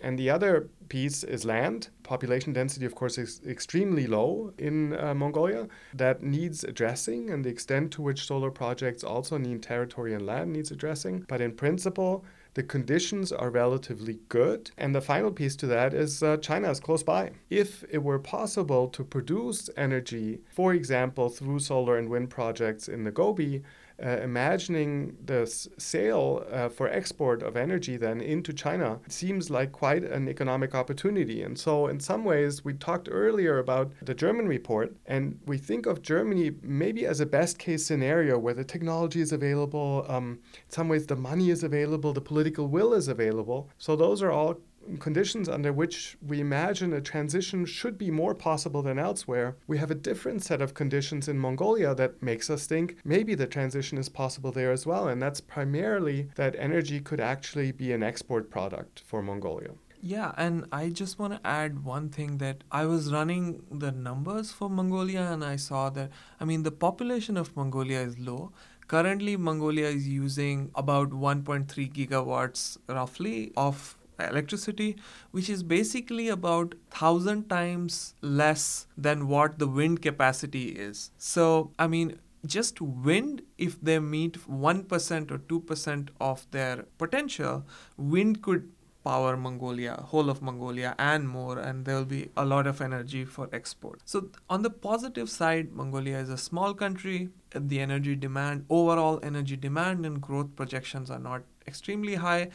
And 0.00 0.18
the 0.18 0.30
other 0.30 0.68
piece 0.88 1.24
is 1.24 1.44
land. 1.44 1.90
Population 2.02 2.52
density, 2.52 2.86
of 2.86 2.94
course, 2.94 3.18
is 3.18 3.40
extremely 3.46 4.06
low 4.06 4.52
in 4.56 4.96
uh, 4.98 5.12
Mongolia. 5.12 5.68
That 5.92 6.22
needs 6.22 6.64
addressing, 6.64 7.30
and 7.30 7.44
the 7.44 7.50
extent 7.50 7.92
to 7.92 8.02
which 8.02 8.24
solar 8.26 8.50
projects 8.50 9.04
also 9.04 9.36
need 9.36 9.62
territory 9.62 10.14
and 10.14 10.24
land 10.24 10.52
needs 10.52 10.70
addressing. 10.70 11.26
But 11.28 11.40
in 11.40 11.52
principle, 11.52 12.24
the 12.56 12.62
conditions 12.62 13.32
are 13.32 13.50
relatively 13.50 14.18
good. 14.30 14.70
And 14.78 14.94
the 14.94 15.02
final 15.02 15.30
piece 15.30 15.56
to 15.56 15.66
that 15.66 15.92
is 15.92 16.22
uh, 16.22 16.38
China 16.38 16.70
is 16.70 16.80
close 16.80 17.02
by. 17.02 17.32
If 17.50 17.84
it 17.90 18.02
were 18.02 18.18
possible 18.18 18.88
to 18.88 19.04
produce 19.04 19.68
energy, 19.76 20.40
for 20.54 20.72
example, 20.72 21.28
through 21.28 21.58
solar 21.58 21.98
and 21.98 22.08
wind 22.08 22.30
projects 22.30 22.88
in 22.88 23.04
the 23.04 23.10
Gobi, 23.10 23.62
uh, 24.04 24.18
imagining 24.22 25.16
the 25.24 25.46
sale 25.78 26.44
uh, 26.52 26.68
for 26.68 26.88
export 26.88 27.42
of 27.42 27.56
energy 27.56 27.96
then 27.96 28.20
into 28.20 28.52
China 28.52 29.00
seems 29.08 29.50
like 29.50 29.72
quite 29.72 30.04
an 30.04 30.28
economic 30.28 30.74
opportunity. 30.74 31.42
And 31.42 31.58
so, 31.58 31.86
in 31.86 32.00
some 32.00 32.24
ways, 32.24 32.64
we 32.64 32.74
talked 32.74 33.08
earlier 33.10 33.58
about 33.58 33.92
the 34.02 34.14
German 34.14 34.46
report, 34.48 34.94
and 35.06 35.38
we 35.46 35.58
think 35.58 35.86
of 35.86 36.02
Germany 36.02 36.52
maybe 36.62 37.06
as 37.06 37.20
a 37.20 37.26
best 37.26 37.58
case 37.58 37.86
scenario 37.86 38.38
where 38.38 38.54
the 38.54 38.64
technology 38.64 39.20
is 39.20 39.32
available, 39.32 40.04
um, 40.08 40.40
in 40.54 40.70
some 40.70 40.88
ways, 40.88 41.06
the 41.06 41.16
money 41.16 41.50
is 41.50 41.62
available, 41.62 42.12
the 42.12 42.20
political 42.20 42.68
will 42.68 42.92
is 42.92 43.08
available. 43.08 43.70
So, 43.78 43.96
those 43.96 44.22
are 44.22 44.30
all 44.30 44.56
conditions 45.00 45.48
under 45.48 45.72
which 45.72 46.16
we 46.26 46.40
imagine 46.40 46.92
a 46.92 47.00
transition 47.00 47.64
should 47.64 47.98
be 47.98 48.10
more 48.10 48.34
possible 48.34 48.82
than 48.82 48.98
elsewhere, 48.98 49.56
we 49.66 49.78
have 49.78 49.90
a 49.90 49.94
different 49.94 50.42
set 50.42 50.62
of 50.62 50.74
conditions 50.74 51.28
in 51.28 51.38
Mongolia 51.38 51.94
that 51.94 52.22
makes 52.22 52.50
us 52.50 52.66
think 52.66 52.96
maybe 53.04 53.34
the 53.34 53.46
transition 53.46 53.98
is 53.98 54.08
possible 54.08 54.52
there 54.52 54.72
as 54.72 54.86
well. 54.86 55.08
And 55.08 55.20
that's 55.20 55.40
primarily 55.40 56.28
that 56.36 56.56
energy 56.58 57.00
could 57.00 57.20
actually 57.20 57.72
be 57.72 57.92
an 57.92 58.02
export 58.02 58.50
product 58.50 59.00
for 59.00 59.22
Mongolia. 59.22 59.70
Yeah, 60.02 60.32
and 60.36 60.66
I 60.70 60.90
just 60.90 61.18
want 61.18 61.32
to 61.32 61.40
add 61.44 61.84
one 61.84 62.10
thing 62.10 62.38
that 62.38 62.62
I 62.70 62.84
was 62.86 63.12
running 63.12 63.64
the 63.72 63.90
numbers 63.90 64.52
for 64.52 64.70
Mongolia 64.70 65.22
and 65.32 65.44
I 65.44 65.56
saw 65.56 65.90
that, 65.90 66.10
I 66.38 66.44
mean, 66.44 66.62
the 66.62 66.70
population 66.70 67.36
of 67.36 67.56
Mongolia 67.56 68.00
is 68.02 68.18
low. 68.18 68.52
Currently, 68.86 69.36
Mongolia 69.36 69.86
is 69.86 70.06
using 70.06 70.70
about 70.76 71.10
1.3 71.10 71.66
gigawatts 71.92 72.78
roughly 72.88 73.52
of 73.56 73.95
electricity, 74.18 74.96
which 75.30 75.48
is 75.48 75.62
basically 75.62 76.28
about 76.28 76.74
1000 76.90 77.48
times 77.48 78.14
less 78.20 78.86
than 78.96 79.28
what 79.28 79.58
the 79.58 79.66
wind 79.66 80.02
capacity 80.02 80.68
is. 80.68 81.10
So, 81.18 81.72
I 81.78 81.86
mean, 81.86 82.18
just 82.46 82.80
wind, 82.80 83.42
if 83.58 83.80
they 83.80 83.98
meet 83.98 84.34
1% 84.48 85.30
or 85.30 85.38
2% 85.38 86.08
of 86.20 86.46
their 86.50 86.84
potential, 86.98 87.64
wind 87.96 88.42
could 88.42 88.70
power 89.06 89.36
Mongolia, 89.36 89.94
whole 90.10 90.28
of 90.28 90.42
Mongolia, 90.42 90.94
and 90.98 91.28
more, 91.28 91.58
and 91.60 91.84
there 91.84 91.94
will 91.94 92.04
be 92.04 92.28
a 92.36 92.44
lot 92.44 92.66
of 92.66 92.80
energy 92.80 93.24
for 93.24 93.48
export. 93.52 94.00
So, 94.04 94.30
on 94.50 94.62
the 94.62 94.70
positive 94.70 95.30
side, 95.30 95.72
Mongolia 95.72 96.18
is 96.18 96.28
a 96.28 96.36
small 96.36 96.74
country. 96.74 97.28
The 97.54 97.78
energy 97.78 98.16
demand, 98.16 98.64
overall 98.68 99.20
energy 99.22 99.56
demand 99.56 100.04
and 100.04 100.20
growth 100.20 100.56
projections 100.56 101.08
are 101.08 101.20
not 101.20 101.42
extremely 101.68 102.16
high 102.16 102.48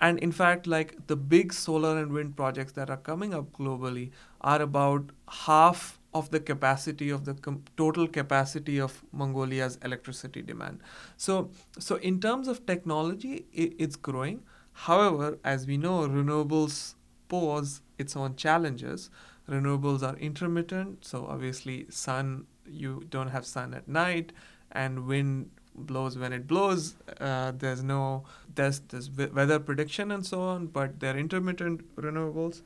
and 0.00 0.18
in 0.18 0.32
fact 0.32 0.66
like 0.66 1.06
the 1.06 1.16
big 1.16 1.52
solar 1.52 1.98
and 1.98 2.12
wind 2.12 2.36
projects 2.36 2.72
that 2.72 2.90
are 2.90 2.96
coming 2.96 3.34
up 3.34 3.52
globally 3.52 4.10
are 4.40 4.62
about 4.62 5.10
half 5.28 5.98
of 6.14 6.30
the 6.30 6.40
capacity 6.40 7.10
of 7.10 7.24
the 7.24 7.34
com- 7.34 7.62
total 7.76 8.08
capacity 8.08 8.78
of 8.80 9.04
Mongolia's 9.12 9.78
electricity 9.84 10.42
demand. 10.42 10.80
So, 11.16 11.50
so 11.78 11.96
in 11.96 12.20
terms 12.20 12.48
of 12.48 12.64
technology, 12.66 13.46
it, 13.52 13.74
it's 13.78 13.96
growing. 13.96 14.42
However, 14.72 15.38
as 15.44 15.66
we 15.66 15.76
know, 15.76 16.08
renewables 16.08 16.94
pose 17.28 17.82
its 17.98 18.16
own 18.16 18.36
challenges. 18.36 19.10
Renewables 19.48 20.02
are 20.02 20.16
intermittent, 20.16 21.04
so 21.04 21.26
obviously, 21.26 21.86
sun 21.90 22.46
you 22.66 23.04
don't 23.08 23.28
have 23.28 23.46
sun 23.46 23.72
at 23.74 23.88
night, 23.88 24.32
and 24.72 25.06
wind 25.06 25.50
blows 25.86 26.18
when 26.18 26.32
it 26.32 26.46
blows. 26.46 26.96
Uh, 27.20 27.52
there's 27.56 27.82
no 27.82 28.24
there's 28.54 28.80
there's 28.80 29.10
weather 29.10 29.58
prediction 29.58 30.10
and 30.10 30.26
so 30.26 30.40
on, 30.40 30.66
but 30.66 31.00
they're 31.00 31.16
intermittent 31.16 31.94
renewables. 31.96 32.62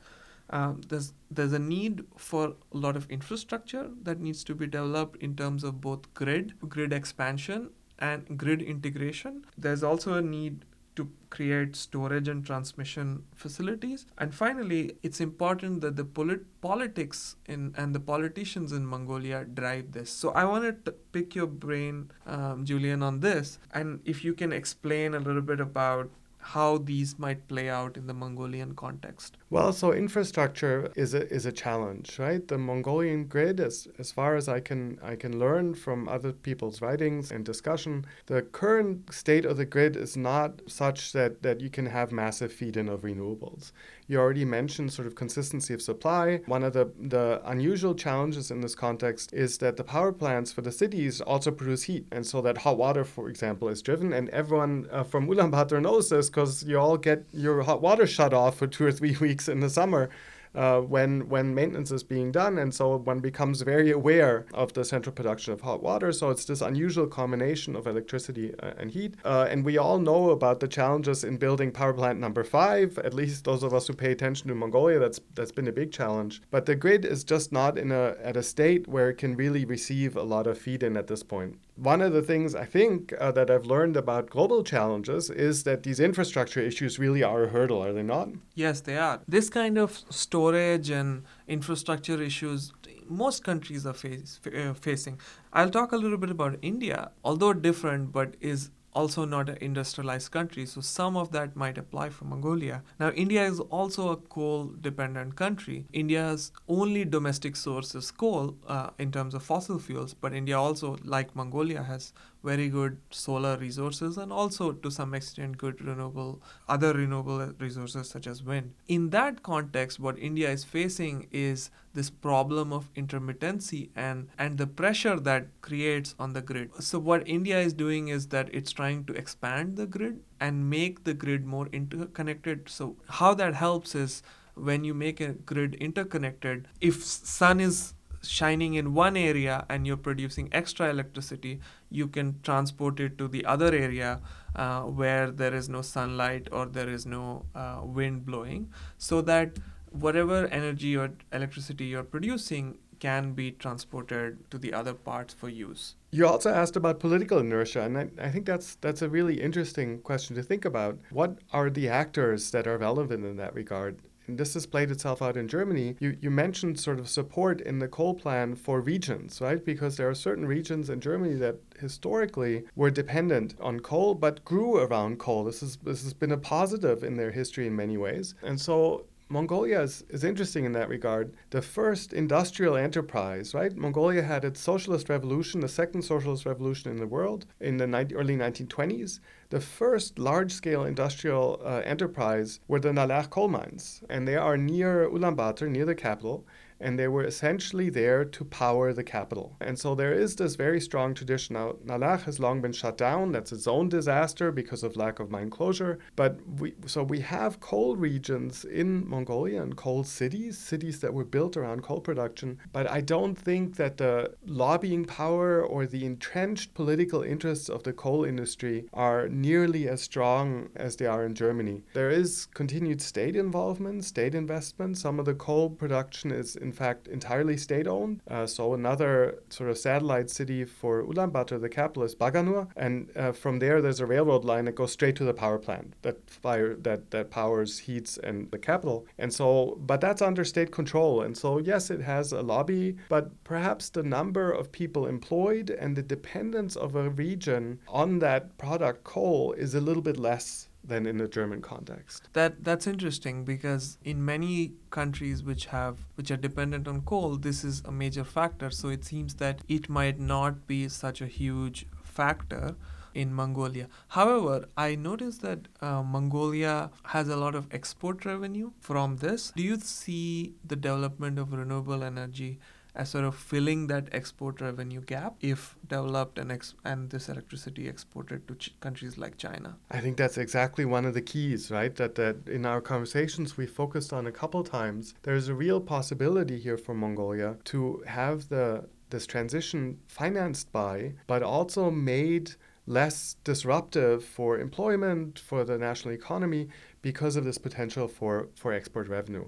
Um, 0.49 0.81
there's 0.89 1.13
there's 1.31 1.53
a 1.53 1.59
need 1.59 2.03
for 2.17 2.55
a 2.73 2.77
lot 2.77 2.95
of 2.95 3.09
infrastructure 3.09 3.89
that 4.03 4.19
needs 4.19 4.43
to 4.45 4.55
be 4.55 4.67
developed 4.67 5.21
in 5.21 5.35
terms 5.35 5.63
of 5.63 5.81
both 5.81 6.13
grid 6.13 6.53
grid 6.67 6.93
expansion 6.93 7.69
and 7.99 8.37
grid 8.37 8.61
integration. 8.61 9.45
There's 9.57 9.83
also 9.83 10.15
a 10.15 10.21
need 10.21 10.65
to 10.95 11.09
create 11.29 11.75
storage 11.75 12.27
and 12.27 12.45
transmission 12.45 13.23
facilities. 13.35 14.05
And 14.17 14.33
finally, 14.33 14.97
it's 15.01 15.19
important 15.19 15.81
that 15.81 15.95
the 15.95 16.05
polit- 16.05 16.45
politics 16.61 17.35
in, 17.47 17.73
and 17.77 17.95
the 17.95 17.99
politicians 17.99 18.71
in 18.71 18.85
Mongolia 18.85 19.45
drive 19.45 19.91
this. 19.93 20.09
So 20.09 20.29
I 20.31 20.45
want 20.45 20.85
to 20.85 20.91
pick 20.91 21.35
your 21.35 21.47
brain, 21.47 22.11
um, 22.25 22.65
Julian, 22.65 23.01
on 23.01 23.19
this. 23.21 23.59
And 23.71 23.99
if 24.05 24.23
you 24.23 24.33
can 24.33 24.53
explain 24.53 25.13
a 25.13 25.19
little 25.19 25.41
bit 25.41 25.59
about 25.59 26.11
how 26.43 26.77
these 26.77 27.17
might 27.17 27.47
play 27.47 27.69
out 27.69 27.97
in 27.97 28.07
the 28.07 28.13
Mongolian 28.13 28.75
context. 28.75 29.37
Well, 29.49 29.71
so 29.71 29.93
infrastructure 29.93 30.91
is 30.95 31.13
a 31.13 31.31
is 31.31 31.45
a 31.45 31.51
challenge, 31.51 32.19
right? 32.19 32.45
The 32.47 32.57
Mongolian 32.57 33.25
grid, 33.25 33.59
as 33.59 33.87
as 33.97 34.11
far 34.11 34.35
as 34.35 34.49
I 34.49 34.59
can 34.59 34.99
I 35.01 35.15
can 35.15 35.39
learn 35.39 35.73
from 35.73 36.09
other 36.09 36.33
people's 36.33 36.81
writings 36.81 37.31
and 37.31 37.45
discussion, 37.45 38.05
the 38.25 38.41
current 38.41 39.13
state 39.13 39.45
of 39.45 39.57
the 39.57 39.65
grid 39.65 39.95
is 39.95 40.17
not 40.17 40.61
such 40.67 41.13
that 41.13 41.41
that 41.43 41.61
you 41.61 41.69
can 41.69 41.85
have 41.85 42.11
massive 42.11 42.51
feed-in 42.51 42.89
of 42.89 43.01
renewables. 43.01 43.71
You 44.07 44.19
already 44.19 44.45
mentioned 44.45 44.91
sort 44.91 45.07
of 45.07 45.15
consistency 45.15 45.73
of 45.73 45.81
supply. 45.81 46.41
One 46.45 46.63
of 46.63 46.73
the, 46.73 46.91
the 46.99 47.41
unusual 47.45 47.95
challenges 47.95 48.51
in 48.51 48.61
this 48.61 48.75
context 48.75 49.33
is 49.33 49.57
that 49.59 49.77
the 49.77 49.83
power 49.83 50.11
plants 50.11 50.51
for 50.51 50.61
the 50.61 50.71
cities 50.71 51.21
also 51.21 51.51
produce 51.51 51.83
heat. 51.83 52.05
And 52.11 52.25
so 52.25 52.41
that 52.41 52.59
hot 52.59 52.77
water, 52.77 53.03
for 53.03 53.29
example, 53.29 53.69
is 53.69 53.81
driven. 53.81 54.13
And 54.13 54.29
everyone 54.29 54.87
uh, 54.91 55.03
from 55.03 55.27
Ulaanbaatar 55.27 55.81
knows 55.81 56.09
this 56.09 56.29
because 56.29 56.63
you 56.63 56.77
all 56.77 56.97
get 56.97 57.25
your 57.31 57.63
hot 57.63 57.81
water 57.81 58.05
shut 58.05 58.33
off 58.33 58.57
for 58.57 58.67
two 58.67 58.85
or 58.85 58.91
three 58.91 59.15
weeks 59.21 59.47
in 59.47 59.59
the 59.61 59.69
summer 59.69 60.09
uh, 60.55 60.79
when 60.79 61.29
when 61.29 61.53
maintenance 61.53 61.91
is 61.91 62.03
being 62.03 62.31
done, 62.31 62.57
and 62.57 62.73
so 62.73 62.97
one 62.97 63.19
becomes 63.19 63.61
very 63.61 63.91
aware 63.91 64.45
of 64.53 64.73
the 64.73 64.85
central 64.85 65.13
production 65.13 65.53
of 65.53 65.61
hot 65.61 65.81
water. 65.81 66.11
So 66.11 66.29
it's 66.29 66.45
this 66.45 66.61
unusual 66.61 67.07
combination 67.07 67.75
of 67.75 67.87
electricity 67.87 68.53
uh, 68.59 68.73
and 68.77 68.91
heat. 68.91 69.15
Uh, 69.23 69.47
and 69.49 69.65
we 69.65 69.77
all 69.77 69.99
know 69.99 70.29
about 70.29 70.59
the 70.59 70.67
challenges 70.67 71.23
in 71.23 71.37
building 71.37 71.71
power 71.71 71.93
plant 71.93 72.19
number 72.19 72.43
five. 72.43 72.97
At 72.99 73.13
least 73.13 73.45
those 73.45 73.63
of 73.63 73.73
us 73.73 73.87
who 73.87 73.93
pay 73.93 74.11
attention 74.11 74.47
to 74.49 74.55
Mongolia, 74.55 74.99
that's 74.99 75.19
that's 75.35 75.51
been 75.51 75.67
a 75.67 75.71
big 75.71 75.91
challenge. 75.91 76.41
But 76.51 76.65
the 76.65 76.75
grid 76.75 77.05
is 77.05 77.23
just 77.23 77.51
not 77.51 77.77
in 77.77 77.91
a 77.91 78.15
at 78.21 78.37
a 78.37 78.43
state 78.43 78.87
where 78.87 79.09
it 79.09 79.17
can 79.17 79.35
really 79.35 79.65
receive 79.65 80.15
a 80.15 80.23
lot 80.23 80.47
of 80.47 80.57
feed 80.57 80.83
in 80.83 80.97
at 80.97 81.07
this 81.07 81.23
point 81.23 81.57
one 81.75 82.01
of 82.01 82.13
the 82.13 82.21
things 82.21 82.53
I 82.55 82.65
think 82.65 83.13
uh, 83.19 83.31
that 83.31 83.49
I've 83.49 83.65
learned 83.65 83.97
about 83.97 84.29
global 84.29 84.63
challenges 84.63 85.29
is 85.29 85.63
that 85.63 85.83
these 85.83 85.99
infrastructure 85.99 86.59
issues 86.59 86.99
really 86.99 87.23
are 87.23 87.45
a 87.45 87.49
hurdle, 87.49 87.83
are 87.83 87.93
they 87.93 88.03
not? 88.03 88.29
Yes, 88.53 88.81
they 88.81 88.97
are. 88.97 89.21
This 89.27 89.49
kind 89.49 89.77
of 89.77 90.01
storage 90.09 90.89
and 90.89 91.23
infrastructure 91.47 92.21
issues 92.21 92.71
most 93.09 93.43
countries 93.43 93.85
are 93.85 93.93
face, 93.93 94.39
uh, 94.45 94.73
facing. 94.73 95.19
I'll 95.51 95.69
talk 95.69 95.91
a 95.91 95.97
little 95.97 96.17
bit 96.17 96.29
about 96.29 96.57
India, 96.61 97.11
although 97.23 97.53
different, 97.53 98.11
but 98.11 98.35
is 98.39 98.69
also 98.95 99.25
not 99.25 99.49
an 99.49 99.57
industrialized 99.61 100.31
country, 100.31 100.65
so 100.65 100.81
some 100.81 101.17
of 101.17 101.31
that 101.31 101.55
might 101.55 101.77
apply 101.77 102.09
for 102.09 102.25
Mongolia. 102.25 102.83
Now, 102.99 103.09
India 103.11 103.45
is 103.45 103.59
also 103.59 104.09
a 104.09 104.17
coal 104.17 104.73
dependent 104.79 105.35
country. 105.35 105.85
India's 105.93 106.51
only 106.67 107.05
domestic 107.05 107.55
source 107.55 107.95
is 107.95 108.11
coal 108.11 108.57
uh, 108.67 108.91
in 108.99 109.11
terms 109.11 109.33
of 109.33 109.43
fossil 109.43 109.79
fuels, 109.79 110.13
but 110.13 110.33
India 110.33 110.57
also, 110.57 110.97
like 111.03 111.35
Mongolia, 111.35 111.83
has 111.83 112.13
very 112.43 112.67
good 112.69 112.97
solar 113.09 113.57
resources 113.57 114.17
and 114.17 114.31
also 114.31 114.71
to 114.71 114.91
some 114.91 115.13
extent 115.13 115.57
good 115.57 115.81
renewable 115.81 116.41
other 116.67 116.93
renewable 116.93 117.53
resources 117.59 118.09
such 118.09 118.27
as 118.27 118.43
wind. 118.43 118.73
In 118.87 119.09
that 119.11 119.43
context 119.43 119.99
what 119.99 120.19
india 120.19 120.49
is 120.49 120.63
facing 120.63 121.27
is 121.31 121.69
this 121.93 122.09
problem 122.09 122.73
of 122.73 122.93
intermittency 122.95 123.89
and 123.95 124.27
and 124.37 124.57
the 124.57 124.67
pressure 124.67 125.19
that 125.19 125.47
creates 125.61 126.15
on 126.19 126.33
the 126.33 126.41
grid. 126.41 126.71
So 126.79 126.99
what 126.99 127.27
india 127.27 127.59
is 127.59 127.73
doing 127.73 128.07
is 128.09 128.27
that 128.27 128.53
it's 128.53 128.71
trying 128.71 129.05
to 129.05 129.13
expand 129.13 129.77
the 129.77 129.85
grid 129.85 130.19
and 130.39 130.69
make 130.69 131.03
the 131.03 131.13
grid 131.13 131.45
more 131.45 131.67
interconnected. 131.67 132.69
So 132.69 132.97
how 133.07 133.33
that 133.35 133.55
helps 133.55 133.95
is 133.95 134.23
when 134.55 134.83
you 134.83 134.93
make 134.93 135.19
a 135.19 135.33
grid 135.33 135.75
interconnected 135.75 136.67
if 136.79 137.03
sun 137.03 137.59
is 137.59 137.93
shining 138.23 138.73
in 138.75 138.93
one 138.93 139.17
area 139.17 139.65
and 139.69 139.85
you're 139.85 139.97
producing 139.97 140.49
extra 140.51 140.89
electricity, 140.89 141.59
you 141.89 142.07
can 142.07 142.39
transport 142.41 142.99
it 142.99 143.17
to 143.17 143.27
the 143.27 143.45
other 143.45 143.73
area 143.73 144.21
uh, 144.55 144.81
where 144.81 145.29
there 145.31 145.53
is 145.53 145.69
no 145.69 145.81
sunlight 145.81 146.47
or 146.51 146.65
there 146.65 146.89
is 146.89 147.05
no 147.05 147.45
uh, 147.55 147.81
wind 147.83 148.25
blowing, 148.25 148.71
so 148.97 149.21
that 149.21 149.59
whatever 149.91 150.47
energy 150.47 150.97
or 150.97 151.11
electricity 151.31 151.85
you're 151.85 152.03
producing 152.03 152.77
can 152.99 153.33
be 153.33 153.51
transported 153.51 154.49
to 154.49 154.57
the 154.57 154.73
other 154.73 154.93
parts 154.93 155.33
for 155.33 155.49
use. 155.49 155.95
You 156.11 156.25
also 156.25 156.51
asked 156.51 156.77
about 156.77 156.99
political 156.99 157.39
inertia, 157.39 157.81
and 157.81 157.97
I, 157.97 158.07
I, 158.17 158.29
think 158.29 158.45
that's 158.45 158.75
that's 158.75 159.01
a 159.01 159.09
really 159.09 159.41
interesting 159.41 159.99
question 159.99 160.37
to 160.37 160.43
think 160.43 160.63
about. 160.63 160.97
What 161.09 161.39
are 161.51 161.69
the 161.69 161.89
actors 161.89 162.51
that 162.51 162.65
are 162.65 162.77
relevant 162.77 163.25
in 163.25 163.35
that 163.37 163.53
regard? 163.53 163.99
This 164.27 164.53
has 164.53 164.65
played 164.65 164.91
itself 164.91 165.21
out 165.21 165.37
in 165.37 165.47
Germany. 165.47 165.95
You, 165.99 166.17
you 166.21 166.31
mentioned 166.31 166.79
sort 166.79 166.99
of 166.99 167.09
support 167.09 167.61
in 167.61 167.79
the 167.79 167.87
coal 167.87 168.13
plan 168.13 168.55
for 168.55 168.81
regions, 168.81 169.41
right? 169.41 169.63
Because 169.63 169.97
there 169.97 170.09
are 170.09 170.15
certain 170.15 170.45
regions 170.45 170.89
in 170.89 170.99
Germany 170.99 171.35
that 171.35 171.57
historically 171.79 172.63
were 172.75 172.91
dependent 172.91 173.55
on 173.59 173.79
coal 173.79 174.15
but 174.15 174.43
grew 174.45 174.77
around 174.77 175.19
coal. 175.19 175.43
This, 175.43 175.61
is, 175.63 175.77
this 175.83 176.03
has 176.03 176.13
been 176.13 176.31
a 176.31 176.37
positive 176.37 177.03
in 177.03 177.17
their 177.17 177.31
history 177.31 177.67
in 177.67 177.75
many 177.75 177.97
ways. 177.97 178.35
And 178.41 178.59
so 178.59 179.05
Mongolia 179.29 179.81
is, 179.81 180.03
is 180.09 180.23
interesting 180.23 180.65
in 180.65 180.73
that 180.73 180.89
regard. 180.89 181.33
The 181.49 181.61
first 181.61 182.13
industrial 182.13 182.75
enterprise, 182.75 183.53
right? 183.53 183.75
Mongolia 183.75 184.21
had 184.21 184.45
its 184.45 184.59
socialist 184.59 185.09
revolution, 185.09 185.61
the 185.61 185.67
second 185.67 186.03
socialist 186.03 186.45
revolution 186.45 186.91
in 186.91 186.97
the 186.97 187.07
world, 187.07 187.45
in 187.59 187.77
the 187.77 187.87
ni- 187.87 188.13
early 188.13 188.35
1920s. 188.35 189.19
The 189.49 189.61
first 189.61 190.19
large 190.19 190.51
scale 190.51 190.83
industrial 190.83 191.61
uh, 191.63 191.81
enterprise 191.85 192.59
were 192.67 192.79
the 192.79 192.89
Nalaikh 192.89 193.29
coal 193.29 193.47
mines, 193.47 194.03
and 194.09 194.27
they 194.27 194.35
are 194.35 194.57
near 194.57 195.09
Ulaanbaatar, 195.09 195.69
near 195.69 195.85
the 195.85 195.95
capital 195.95 196.45
and 196.83 196.99
they 196.99 197.07
were 197.07 197.23
essentially 197.23 197.89
there 197.89 198.25
to 198.25 198.45
power 198.45 198.93
the 198.93 199.03
capital. 199.03 199.55
And 199.61 199.79
so 199.79 199.95
there 199.95 200.13
is 200.13 200.35
this 200.35 200.55
very 200.55 200.81
strong 200.81 201.13
tradition. 201.13 201.53
Now, 201.53 201.75
Nalaikh 201.85 202.23
has 202.23 202.39
long 202.39 202.61
been 202.61 202.73
shut 202.73 202.97
down. 202.97 203.31
That's 203.31 203.51
its 203.51 203.67
own 203.67 203.89
disaster 203.89 204.51
because 204.51 204.83
of 204.83 204.97
lack 204.97 205.19
of 205.19 205.31
mine 205.31 205.49
closure. 205.49 205.99
But 206.15 206.37
we, 206.59 206.73
so 206.85 207.03
we 207.03 207.21
have 207.21 207.59
coal 207.61 207.95
regions 207.95 208.65
in 208.65 209.07
Mongolia 209.07 209.61
and 209.61 209.75
coal 209.75 210.03
cities, 210.03 210.57
cities 210.57 210.99
that 210.99 211.13
were 211.13 211.23
built 211.23 211.55
around 211.55 211.83
coal 211.83 212.01
production. 212.01 212.59
But 212.73 212.89
I 212.91 213.01
don't 213.01 213.35
think 213.35 213.77
that 213.77 213.97
the 213.97 214.33
lobbying 214.45 215.05
power 215.05 215.63
or 215.63 215.85
the 215.85 216.05
entrenched 216.05 216.73
political 216.73 217.21
interests 217.23 217.69
of 217.69 217.83
the 217.83 217.93
coal 217.93 218.25
industry 218.25 218.85
are 218.93 219.29
nearly 219.29 219.87
as 219.87 220.01
strong 220.01 220.69
as 220.75 220.97
they 220.97 221.05
are 221.05 221.25
in 221.25 221.33
Germany. 221.33 221.83
There 221.93 222.09
is 222.09 222.47
continued 222.53 223.01
state 223.01 223.35
involvement, 223.37 224.03
state 224.03 224.35
investment. 224.35 224.97
Some 224.97 225.19
of 225.19 225.25
the 225.25 225.33
coal 225.33 225.69
production 225.69 226.31
is 226.31 226.55
in 226.57 226.72
fact 226.73 227.07
entirely 227.07 227.57
state 227.57 227.87
owned. 227.87 228.21
Uh, 228.29 228.45
so 228.45 228.73
another 228.73 229.39
sort 229.49 229.69
of 229.69 229.77
satellite 229.77 230.29
city 230.29 230.65
for 230.65 231.03
Ulaanbaatar, 231.03 231.61
the 231.61 231.69
capital, 231.69 232.03
is 232.03 232.15
Baganuur, 232.15 232.67
and 232.75 233.09
uh, 233.15 233.31
from 233.31 233.59
there 233.59 233.81
there's 233.81 233.99
a 233.99 234.05
railroad 234.05 234.43
line 234.43 234.65
that 234.65 234.75
goes 234.75 234.91
straight 234.91 235.15
to 235.17 235.23
the 235.23 235.33
power 235.33 235.57
plant 235.57 235.93
that 236.01 236.29
fire 236.29 236.75
that 236.75 237.11
that 237.11 237.29
powers 237.29 237.79
heats 237.79 238.17
and 238.17 238.51
the 238.51 238.57
capital. 238.57 239.05
And 239.17 239.33
so, 239.33 239.77
but 239.81 240.01
that's 240.01 240.21
under 240.21 240.43
state 240.43 240.71
control. 240.71 241.21
And 241.21 241.37
so, 241.37 241.59
yes, 241.59 241.89
it 241.89 242.01
has 242.01 242.31
a 242.31 242.41
lobby, 242.41 242.97
but 243.09 243.43
perhaps 243.43 243.89
the 243.89 244.03
number 244.03 244.51
of 244.51 244.71
people 244.71 245.07
employed 245.07 245.69
and 245.69 245.95
the 245.95 246.01
dependence 246.01 246.75
of 246.75 246.95
a 246.95 247.09
region 247.09 247.79
on 247.87 248.19
that 248.19 248.57
product 248.57 249.03
coal 249.03 249.53
is 249.53 249.75
a 249.75 249.81
little 249.81 250.01
bit 250.01 250.17
less 250.17 250.69
than 250.83 251.05
in 251.05 251.17
the 251.17 251.27
German 251.27 251.61
context. 251.61 252.29
That 252.33 252.63
that's 252.63 252.87
interesting 252.87 253.45
because 253.45 253.97
in 254.03 254.23
many 254.23 254.73
countries 254.89 255.43
which 255.43 255.67
have 255.67 255.99
which 256.15 256.31
are 256.31 256.37
dependent 256.37 256.87
on 256.87 257.01
coal, 257.01 257.37
this 257.37 257.63
is 257.63 257.81
a 257.85 257.91
major 257.91 258.23
factor. 258.23 258.69
So 258.69 258.89
it 258.89 259.05
seems 259.05 259.35
that 259.35 259.61
it 259.67 259.89
might 259.89 260.19
not 260.19 260.67
be 260.67 260.89
such 260.89 261.21
a 261.21 261.27
huge 261.27 261.85
factor 262.03 262.75
in 263.13 263.33
Mongolia. 263.33 263.87
However, 264.09 264.65
I 264.75 264.95
noticed 264.95 265.41
that 265.41 265.67
uh, 265.81 266.01
Mongolia 266.01 266.89
has 267.03 267.29
a 267.29 267.35
lot 267.35 267.55
of 267.55 267.67
export 267.71 268.25
revenue 268.25 268.71
from 268.79 269.17
this. 269.17 269.51
Do 269.55 269.63
you 269.63 269.77
see 269.79 270.53
the 270.65 270.75
development 270.75 271.37
of 271.37 271.53
renewable 271.53 272.03
energy 272.03 272.59
as 272.95 273.09
sort 273.09 273.25
of 273.25 273.35
filling 273.35 273.87
that 273.87 274.07
export 274.11 274.61
revenue 274.61 275.01
gap 275.01 275.35
if 275.41 275.75
developed 275.87 276.37
and 276.37 276.51
ex- 276.51 276.75
and 276.85 277.09
this 277.09 277.27
electricity 277.29 277.87
exported 277.87 278.47
to 278.47 278.55
ch- 278.55 278.73
countries 278.79 279.17
like 279.17 279.37
China. 279.37 279.75
I 279.89 279.99
think 279.99 280.17
that's 280.17 280.37
exactly 280.37 280.85
one 280.85 281.05
of 281.05 281.13
the 281.13 281.21
keys, 281.21 281.71
right? 281.71 281.95
That 281.95 282.15
that 282.15 282.47
in 282.47 282.65
our 282.65 282.81
conversations 282.81 283.57
we 283.57 283.65
focused 283.65 284.13
on 284.13 284.27
a 284.27 284.31
couple 284.31 284.63
times. 284.63 285.15
There's 285.23 285.47
a 285.47 285.55
real 285.55 285.81
possibility 285.81 286.59
here 286.59 286.77
for 286.77 286.93
Mongolia 286.93 287.57
to 287.65 288.03
have 288.07 288.49
the 288.49 288.85
this 289.09 289.27
transition 289.27 289.99
financed 290.07 290.71
by, 290.71 291.13
but 291.27 291.43
also 291.43 291.91
made 291.91 292.55
less 292.85 293.35
disruptive 293.43 294.25
for 294.25 294.59
employment, 294.59 295.39
for 295.39 295.63
the 295.63 295.77
national 295.77 296.13
economy, 296.13 296.67
because 297.01 297.35
of 297.35 297.45
this 297.45 297.57
potential 297.57 298.07
for, 298.07 298.49
for 298.55 298.73
export 298.73 299.07
revenue 299.07 299.47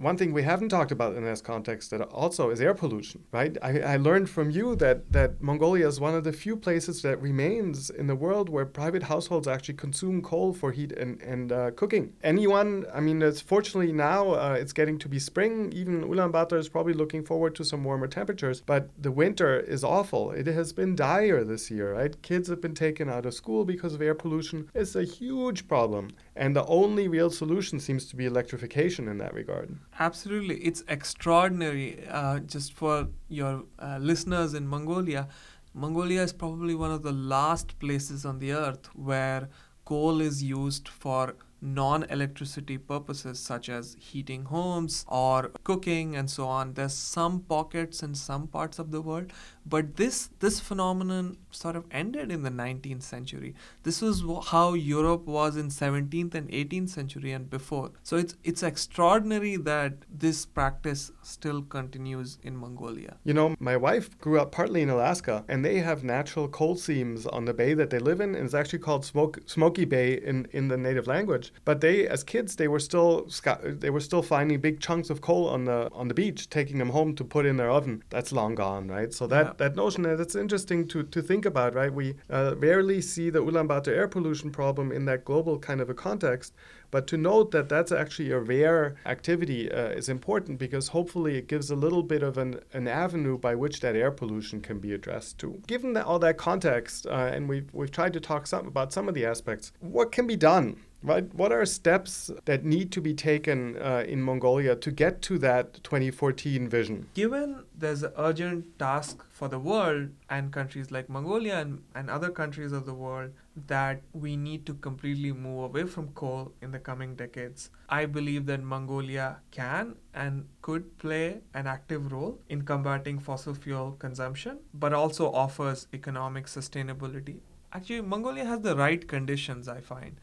one 0.00 0.16
thing 0.16 0.32
we 0.32 0.42
haven't 0.42 0.70
talked 0.70 0.90
about 0.90 1.14
in 1.14 1.24
this 1.24 1.42
context 1.42 1.90
that 1.90 2.00
also 2.00 2.48
is 2.48 2.58
air 2.60 2.72
pollution, 2.72 3.22
right? 3.32 3.56
I, 3.60 3.80
I, 3.80 3.96
learned 3.98 4.30
from 4.30 4.50
you 4.50 4.74
that, 4.76 5.12
that 5.12 5.42
Mongolia 5.42 5.86
is 5.86 6.00
one 6.00 6.14
of 6.14 6.24
the 6.24 6.32
few 6.32 6.56
places 6.56 7.02
that 7.02 7.20
remains 7.20 7.90
in 7.90 8.06
the 8.06 8.16
world 8.16 8.48
where 8.48 8.64
private 8.64 9.02
households 9.02 9.46
actually 9.46 9.74
consume 9.74 10.22
coal 10.22 10.54
for 10.54 10.72
heat 10.72 10.92
and, 10.92 11.20
and 11.20 11.52
uh, 11.52 11.70
cooking. 11.72 12.14
Anyone, 12.22 12.86
I 12.94 13.00
mean, 13.00 13.20
it's 13.20 13.42
fortunately 13.42 13.92
now 13.92 14.30
uh, 14.30 14.56
it's 14.58 14.72
getting 14.72 14.98
to 15.00 15.08
be 15.08 15.18
spring. 15.18 15.70
Even 15.74 16.02
Ulaanbaatar 16.04 16.56
is 16.56 16.70
probably 16.70 16.94
looking 16.94 17.22
forward 17.22 17.54
to 17.56 17.64
some 17.64 17.84
warmer 17.84 18.06
temperatures, 18.06 18.62
but 18.64 18.88
the 18.98 19.12
winter 19.12 19.60
is 19.60 19.84
awful. 19.84 20.30
It 20.30 20.46
has 20.46 20.72
been 20.72 20.96
dire 20.96 21.44
this 21.44 21.70
year, 21.70 21.92
right? 21.92 22.20
Kids 22.22 22.48
have 22.48 22.62
been 22.62 22.74
taken 22.74 23.10
out 23.10 23.26
of 23.26 23.34
school 23.34 23.66
because 23.66 23.92
of 23.92 24.00
air 24.00 24.14
pollution. 24.14 24.70
It's 24.74 24.96
a 24.96 25.04
huge 25.04 25.68
problem. 25.68 26.12
And 26.34 26.56
the 26.56 26.64
only 26.64 27.06
real 27.06 27.28
solution 27.28 27.78
seems 27.78 28.06
to 28.06 28.16
be 28.16 28.24
electrification 28.24 29.06
in 29.06 29.18
that 29.18 29.34
regard. 29.34 29.76
Absolutely. 30.00 30.56
It's 30.64 30.82
extraordinary. 30.88 32.04
Uh, 32.08 32.40
just 32.40 32.72
for 32.72 33.08
your 33.28 33.64
uh, 33.78 33.98
listeners 34.00 34.54
in 34.54 34.66
Mongolia, 34.66 35.28
Mongolia 35.74 36.22
is 36.22 36.32
probably 36.32 36.74
one 36.74 36.90
of 36.90 37.02
the 37.02 37.12
last 37.12 37.78
places 37.78 38.24
on 38.24 38.38
the 38.38 38.52
earth 38.52 38.86
where 38.96 39.48
coal 39.84 40.20
is 40.20 40.42
used 40.42 40.88
for 40.88 41.36
non 41.62 42.04
electricity 42.04 42.78
purposes 42.78 43.38
such 43.38 43.68
as 43.68 43.94
heating 44.00 44.46
homes 44.46 45.04
or 45.06 45.50
cooking 45.64 46.16
and 46.16 46.30
so 46.30 46.46
on. 46.48 46.72
There's 46.74 46.94
some 46.94 47.40
pockets 47.40 48.02
in 48.02 48.14
some 48.14 48.46
parts 48.48 48.78
of 48.78 48.90
the 48.90 49.02
world, 49.02 49.32
but 49.66 49.96
this 49.96 50.30
this 50.40 50.60
phenomenon 50.60 51.36
sort 51.50 51.76
of 51.76 51.84
ended 51.90 52.30
in 52.30 52.42
the 52.42 52.50
19th 52.50 53.02
century. 53.02 53.54
This 53.82 54.00
was 54.00 54.22
how 54.48 54.74
Europe 54.74 55.26
was 55.26 55.56
in 55.56 55.68
17th 55.68 56.34
and 56.34 56.48
18th 56.50 56.88
century 56.88 57.32
and 57.32 57.48
before. 57.50 57.90
So 58.02 58.16
it's 58.16 58.36
it's 58.44 58.62
extraordinary 58.62 59.56
that 59.56 59.94
this 60.10 60.46
practice 60.46 61.12
still 61.22 61.62
continues 61.62 62.38
in 62.42 62.56
Mongolia. 62.56 63.16
You 63.24 63.34
know, 63.34 63.54
my 63.58 63.76
wife 63.76 64.18
grew 64.18 64.40
up 64.40 64.52
partly 64.52 64.82
in 64.82 64.90
Alaska, 64.90 65.44
and 65.48 65.64
they 65.64 65.78
have 65.78 66.04
natural 66.04 66.48
coal 66.48 66.76
seams 66.76 67.26
on 67.26 67.44
the 67.44 67.54
bay 67.54 67.74
that 67.74 67.90
they 67.90 67.98
live 67.98 68.20
in, 68.20 68.34
and 68.34 68.44
it's 68.44 68.54
actually 68.54 68.78
called 68.80 69.04
Smoke, 69.04 69.38
Smoky 69.46 69.84
Bay 69.84 70.14
in, 70.14 70.46
in 70.52 70.68
the 70.68 70.76
native 70.76 71.06
language. 71.06 71.52
But 71.64 71.80
they, 71.80 72.06
as 72.06 72.24
kids, 72.24 72.56
they 72.56 72.68
were 72.68 72.80
still 72.80 73.28
they 73.64 73.90
were 73.90 74.00
still 74.00 74.22
finding 74.22 74.60
big 74.60 74.80
chunks 74.80 75.10
of 75.10 75.20
coal 75.20 75.48
on 75.48 75.64
the 75.64 75.90
on 75.92 76.08
the 76.08 76.14
beach, 76.14 76.48
taking 76.50 76.78
them 76.78 76.90
home 76.90 77.14
to 77.16 77.24
put 77.24 77.46
in 77.46 77.56
their 77.56 77.70
oven. 77.70 78.02
That's 78.10 78.32
long 78.32 78.54
gone, 78.54 78.88
right? 78.88 79.12
So 79.12 79.26
that, 79.28 79.49
yeah. 79.50 79.54
that 79.58 79.76
notion 79.76 80.02
that's 80.02 80.34
interesting 80.34 80.86
to, 80.88 81.02
to 81.02 81.22
think 81.22 81.44
about, 81.44 81.74
right? 81.74 81.92
We 81.92 82.14
uh, 82.30 82.54
rarely 82.56 83.00
see 83.00 83.30
the 83.30 83.40
Ulaanbaatar 83.40 83.88
air 83.88 84.08
pollution 84.08 84.50
problem 84.50 84.92
in 84.92 85.04
that 85.06 85.24
global 85.24 85.58
kind 85.58 85.80
of 85.80 85.90
a 85.90 85.94
context. 85.94 86.54
But 86.90 87.06
to 87.08 87.16
note 87.16 87.52
that 87.52 87.68
that's 87.68 87.92
actually 87.92 88.32
a 88.32 88.40
rare 88.40 88.96
activity 89.06 89.70
uh, 89.70 89.90
is 89.90 90.08
important 90.08 90.58
because 90.58 90.88
hopefully 90.88 91.36
it 91.36 91.46
gives 91.46 91.70
a 91.70 91.76
little 91.76 92.02
bit 92.02 92.22
of 92.22 92.36
an, 92.36 92.60
an 92.72 92.88
avenue 92.88 93.38
by 93.38 93.54
which 93.54 93.80
that 93.80 93.94
air 93.94 94.10
pollution 94.10 94.60
can 94.60 94.80
be 94.80 94.92
addressed 94.92 95.38
too. 95.38 95.62
Given 95.66 95.92
that, 95.92 96.06
all 96.06 96.18
that 96.18 96.36
context, 96.36 97.06
uh, 97.06 97.30
and 97.32 97.48
we've, 97.48 97.72
we've 97.72 97.92
tried 97.92 98.12
to 98.14 98.20
talk 98.20 98.46
some, 98.46 98.66
about 98.66 98.92
some 98.92 99.08
of 99.08 99.14
the 99.14 99.24
aspects, 99.24 99.72
what 99.80 100.10
can 100.10 100.26
be 100.26 100.36
done 100.36 100.80
right? 101.02 101.32
What 101.34 101.52
are 101.52 101.64
steps 101.64 102.30
that 102.44 102.64
need 102.64 102.92
to 102.92 103.00
be 103.00 103.14
taken 103.14 103.76
uh, 103.76 104.04
in 104.06 104.20
Mongolia 104.20 104.76
to 104.76 104.90
get 104.90 105.22
to 105.22 105.38
that 105.38 105.82
2014 105.82 106.68
vision? 106.68 107.08
Given 107.14 107.64
there's 107.76 108.02
an 108.02 108.12
urgent 108.16 108.78
task 108.78 109.24
for 109.30 109.48
the 109.48 109.58
world 109.58 110.10
and 110.28 110.52
countries 110.52 110.90
like 110.90 111.08
Mongolia 111.08 111.58
and, 111.58 111.82
and 111.94 112.10
other 112.10 112.30
countries 112.30 112.72
of 112.72 112.86
the 112.86 112.94
world 112.94 113.30
that 113.66 114.02
we 114.12 114.36
need 114.36 114.66
to 114.66 114.74
completely 114.74 115.32
move 115.32 115.64
away 115.64 115.84
from 115.84 116.08
coal 116.08 116.52
in 116.60 116.70
the 116.70 116.78
coming 116.78 117.14
decades. 117.14 117.70
I 117.88 118.06
believe 118.06 118.46
that 118.46 118.62
Mongolia 118.62 119.38
can 119.50 119.96
and 120.14 120.46
could 120.62 120.98
play 120.98 121.40
an 121.54 121.66
active 121.66 122.12
role 122.12 122.40
in 122.48 122.62
combating 122.62 123.18
fossil 123.18 123.54
fuel 123.54 123.92
consumption, 123.98 124.58
but 124.74 124.92
also 124.92 125.32
offers 125.32 125.86
economic 125.92 126.46
sustainability. 126.46 127.38
Actually, 127.72 128.00
Mongolia 128.00 128.44
has 128.44 128.60
the 128.60 128.76
right 128.76 129.06
conditions, 129.06 129.68
I 129.68 129.80
find. 129.80 130.16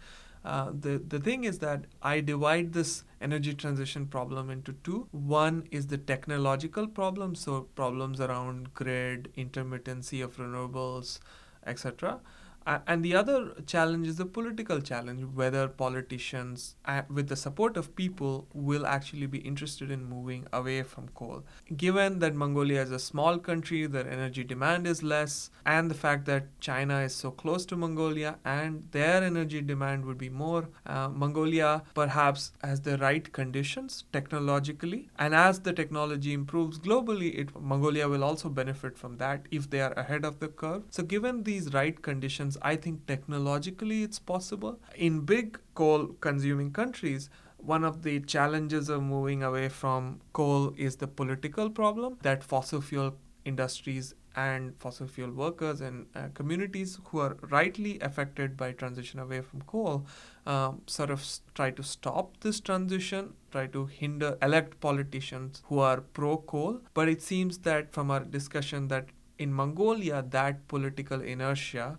Uh, 0.47 0.71
the, 0.79 0.97
the 1.05 1.19
thing 1.19 1.43
is 1.43 1.60
that 1.60 1.83
I 2.01 2.21
divide 2.21 2.71
this 2.71 3.03
energy 3.19 3.53
transition 3.53 4.05
problem 4.05 4.49
into 4.49 4.71
two. 4.81 5.10
One 5.12 5.67
is 5.71 5.88
the 5.88 5.97
technological 5.97 6.88
problem, 6.88 7.36
so 7.36 7.63
problems 7.75 8.21
around 8.21 8.73
grid, 8.73 9.29
intermittency 9.38 10.23
of 10.23 10.38
renewables, 10.38 11.19
etc. 11.65 12.21
And 12.67 13.03
the 13.03 13.15
other 13.15 13.53
challenge 13.65 14.08
is 14.08 14.17
the 14.17 14.25
political 14.25 14.82
challenge 14.82 15.23
whether 15.34 15.69
politicians, 15.69 16.75
uh, 16.84 17.03
with 17.10 17.30
the 17.30 17.36
support 17.38 17.77
of 17.77 17.95
people, 17.95 18.47
will 18.53 18.86
actually 18.86 19.25
be 19.25 19.38
interested 19.38 19.89
in 19.89 20.03
moving 20.03 20.47
away 20.51 20.84
from 20.84 21.08
coal. 21.15 21.45
Given 21.75 22.19
that 22.19 22.36
Mongolia 22.36 22.82
is 22.82 22.91
a 22.91 22.99
small 22.99 23.38
country, 23.38 23.86
their 23.88 24.10
energy 24.10 24.43
demand 24.43 24.86
is 24.86 25.01
less, 25.01 25.49
and 25.65 25.89
the 25.89 25.95
fact 25.95 26.25
that 26.25 26.60
China 26.60 26.99
is 26.99 27.15
so 27.15 27.32
close 27.32 27.65
to 27.67 27.77
Mongolia 27.77 28.38
and 28.43 28.88
their 28.91 29.23
energy 29.23 29.62
demand 29.62 30.03
would 30.06 30.17
be 30.17 30.30
more, 30.30 30.67
uh, 30.86 31.08
Mongolia 31.08 31.84
perhaps 31.93 32.51
has 32.62 32.82
the 32.82 32.97
right 32.97 33.32
conditions 33.32 34.03
technologically. 34.12 35.10
And 35.17 35.34
as 35.34 35.62
the 35.62 35.71
technology 35.71 36.34
improves 36.34 36.80
globally, 36.80 37.39
it, 37.39 37.58
Mongolia 37.60 38.10
will 38.10 38.25
also 38.25 38.49
benefit 38.49 38.97
from 38.97 39.17
that 39.17 39.45
if 39.51 39.69
they 39.69 39.80
are 39.80 39.93
ahead 39.93 40.25
of 40.25 40.39
the 40.39 40.49
curve. 40.49 40.84
So, 40.89 41.03
given 41.03 41.43
these 41.43 41.73
right 41.73 42.01
conditions, 42.01 42.57
I 42.62 42.76
think 42.76 43.06
technologically 43.08 44.04
it's 44.04 44.20
possible. 44.20 44.80
In 44.96 45.22
big 45.22 45.60
coal 45.76 46.08
consuming 46.22 46.72
countries, 46.72 47.30
one 47.58 47.84
of 47.84 48.04
the 48.04 48.20
challenges 48.22 48.89
of 48.89 49.04
moving 49.04 49.43
away 49.43 49.70
from 49.70 50.22
coal 50.34 50.74
is 50.78 50.98
the 50.98 51.08
political 51.08 51.70
problem 51.70 52.17
that 52.22 52.43
fossil 52.43 52.82
fuel 52.82 53.15
industries 53.46 54.13
and 54.36 54.78
fossil 54.78 55.08
fuel 55.08 55.32
workers 55.32 55.82
and 55.82 56.06
uh, 56.15 56.28
communities 56.36 57.00
who 57.06 57.20
are 57.20 57.36
rightly 57.50 58.00
affected 58.02 58.56
by 58.56 58.72
transition 58.72 59.20
away 59.20 59.41
from 59.41 59.62
coal 59.63 60.06
um, 60.46 60.82
sort 60.86 61.10
of 61.10 61.26
try 61.56 61.72
to 61.72 61.82
stop 61.82 62.39
this 62.41 62.60
transition, 62.60 63.34
try 63.52 63.65
to 63.65 63.88
hinder, 63.88 64.38
elect 64.41 64.80
politicians 64.80 65.63
who 65.65 65.80
are 65.80 66.02
pro 66.02 66.38
coal. 66.38 66.80
But 66.93 67.10
it 67.10 67.22
seems 67.22 67.58
that 67.60 67.91
from 67.91 68.12
our 68.12 68.20
discussion 68.20 68.88
that 68.89 69.08
in 69.39 69.54
Mongolia, 69.54 70.24
that 70.30 70.67
political 70.67 71.22
inertia 71.22 71.98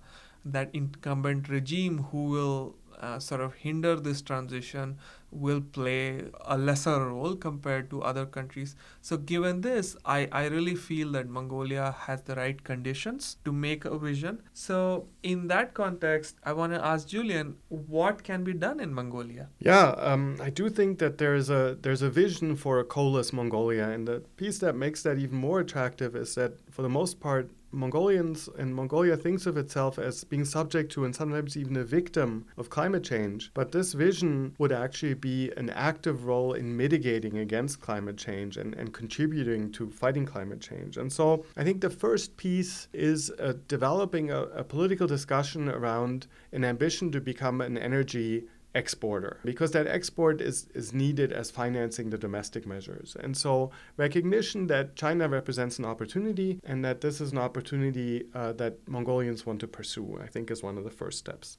that 0.53 0.71
incumbent 0.73 1.49
regime 1.49 1.99
who 2.11 2.25
will 2.25 2.75
uh, 3.01 3.19
sort 3.19 3.41
of 3.41 3.55
hinder 3.55 3.97
this 3.97 4.23
transition 4.23 4.99
will 5.31 5.61
play 5.61 6.25
a 6.47 6.57
lesser 6.57 7.07
role 7.07 7.35
compared 7.37 7.91
to 7.91 8.03
other 8.03 8.25
countries. 8.25 8.75
So, 9.03 9.17
given 9.17 9.61
this, 9.61 9.97
I, 10.05 10.29
I 10.33 10.47
really 10.47 10.75
feel 10.75 11.13
that 11.13 11.29
Mongolia 11.29 11.95
has 12.01 12.23
the 12.23 12.35
right 12.35 12.63
conditions 12.65 13.37
to 13.45 13.53
make 13.53 13.85
a 13.85 13.99
vision. 13.99 14.43
So, 14.55 15.07
in 15.23 15.49
that 15.49 15.75
context, 15.75 16.37
I 16.45 16.53
want 16.55 16.73
to 16.73 16.85
ask 16.85 17.09
Julian, 17.09 17.57
what 17.69 18.25
can 18.25 18.43
be 18.43 18.55
done 18.55 18.81
in 18.81 18.95
Mongolia? 18.95 19.49
Yeah, 19.59 19.91
um, 19.99 20.39
I 20.41 20.51
do 20.51 20.71
think 20.71 20.99
that 20.99 21.19
there's 21.19 21.51
a 21.51 21.77
there's 21.81 22.03
a 22.03 22.11
vision 22.11 22.57
for 22.57 22.79
a 22.81 22.85
coalless 22.85 23.33
Mongolia, 23.33 23.91
and 23.91 24.09
the 24.09 24.21
piece 24.37 24.59
that 24.59 24.75
makes 24.75 25.03
that 25.03 25.19
even 25.19 25.39
more 25.39 25.61
attractive 25.61 26.17
is 26.17 26.35
that 26.37 26.55
for 26.71 26.83
the 26.83 26.89
most 26.89 27.21
part, 27.21 27.51
Mongolians 27.71 28.49
and 28.59 28.75
Mongolia 28.75 29.17
thinks 29.17 29.47
of 29.47 29.57
itself 29.57 29.99
as 29.99 30.25
being 30.25 30.45
subject 30.45 30.91
to 30.93 31.05
and 31.05 31.15
sometimes 31.15 31.57
even 31.57 31.77
a 31.77 31.85
victim 31.85 32.47
of 32.57 32.71
climate 32.71 33.05
change. 33.05 33.51
But 33.55 33.73
this 33.73 33.93
vision 33.93 34.55
would 34.59 34.73
actually 34.73 35.15
be 35.15 35.53
an 35.57 35.71
active 35.71 36.25
role 36.25 36.55
in 36.55 36.77
mitigating 36.77 37.39
against 37.39 37.81
climate 37.81 38.17
change 38.17 38.57
and, 38.57 38.75
and 38.75 38.93
contributing 38.93 39.71
to 39.73 39.91
fighting 39.91 40.25
climate 40.25 40.61
change. 40.61 40.97
And 40.97 41.13
so 41.13 41.45
I 41.57 41.65
think 41.65 41.81
the 41.81 41.91
first 41.91 42.37
piece 42.37 42.89
is 42.93 43.31
uh, 43.39 43.55
developing 43.69 44.31
a, 44.31 44.43
a 44.43 44.65
political 44.65 45.07
discussion 45.07 45.69
around 45.69 46.27
an 46.53 46.65
ambition 46.65 47.13
to 47.13 47.21
become 47.21 47.61
an 47.61 47.77
energy 47.77 48.45
exporter 48.75 49.41
because 49.45 49.73
that 49.73 49.87
export 49.87 50.41
is, 50.41 50.69
is 50.75 50.93
needed 50.93 51.33
as 51.33 51.51
financing 51.51 52.11
the 52.11 52.19
domestic 52.19 52.67
measures. 52.67 53.17
And 53.19 53.37
so, 53.37 53.71
recognition 53.97 54.67
that 54.69 54.95
China 54.95 55.29
represents 55.29 55.79
an 55.79 55.85
opportunity 55.85 56.61
and 56.65 56.85
that 56.85 57.01
this 57.01 57.21
is 57.21 57.33
an 57.33 57.39
opportunity 57.39 58.25
uh, 58.35 58.53
that 58.53 58.87
Mongolians 58.89 59.47
want 59.47 59.61
to 59.61 59.69
pursue, 59.69 60.19
I 60.23 60.27
think, 60.27 60.51
is 60.51 60.63
one 60.63 60.79
of 60.79 60.85
the 60.85 60.91
first 60.91 61.19
steps. 61.19 61.59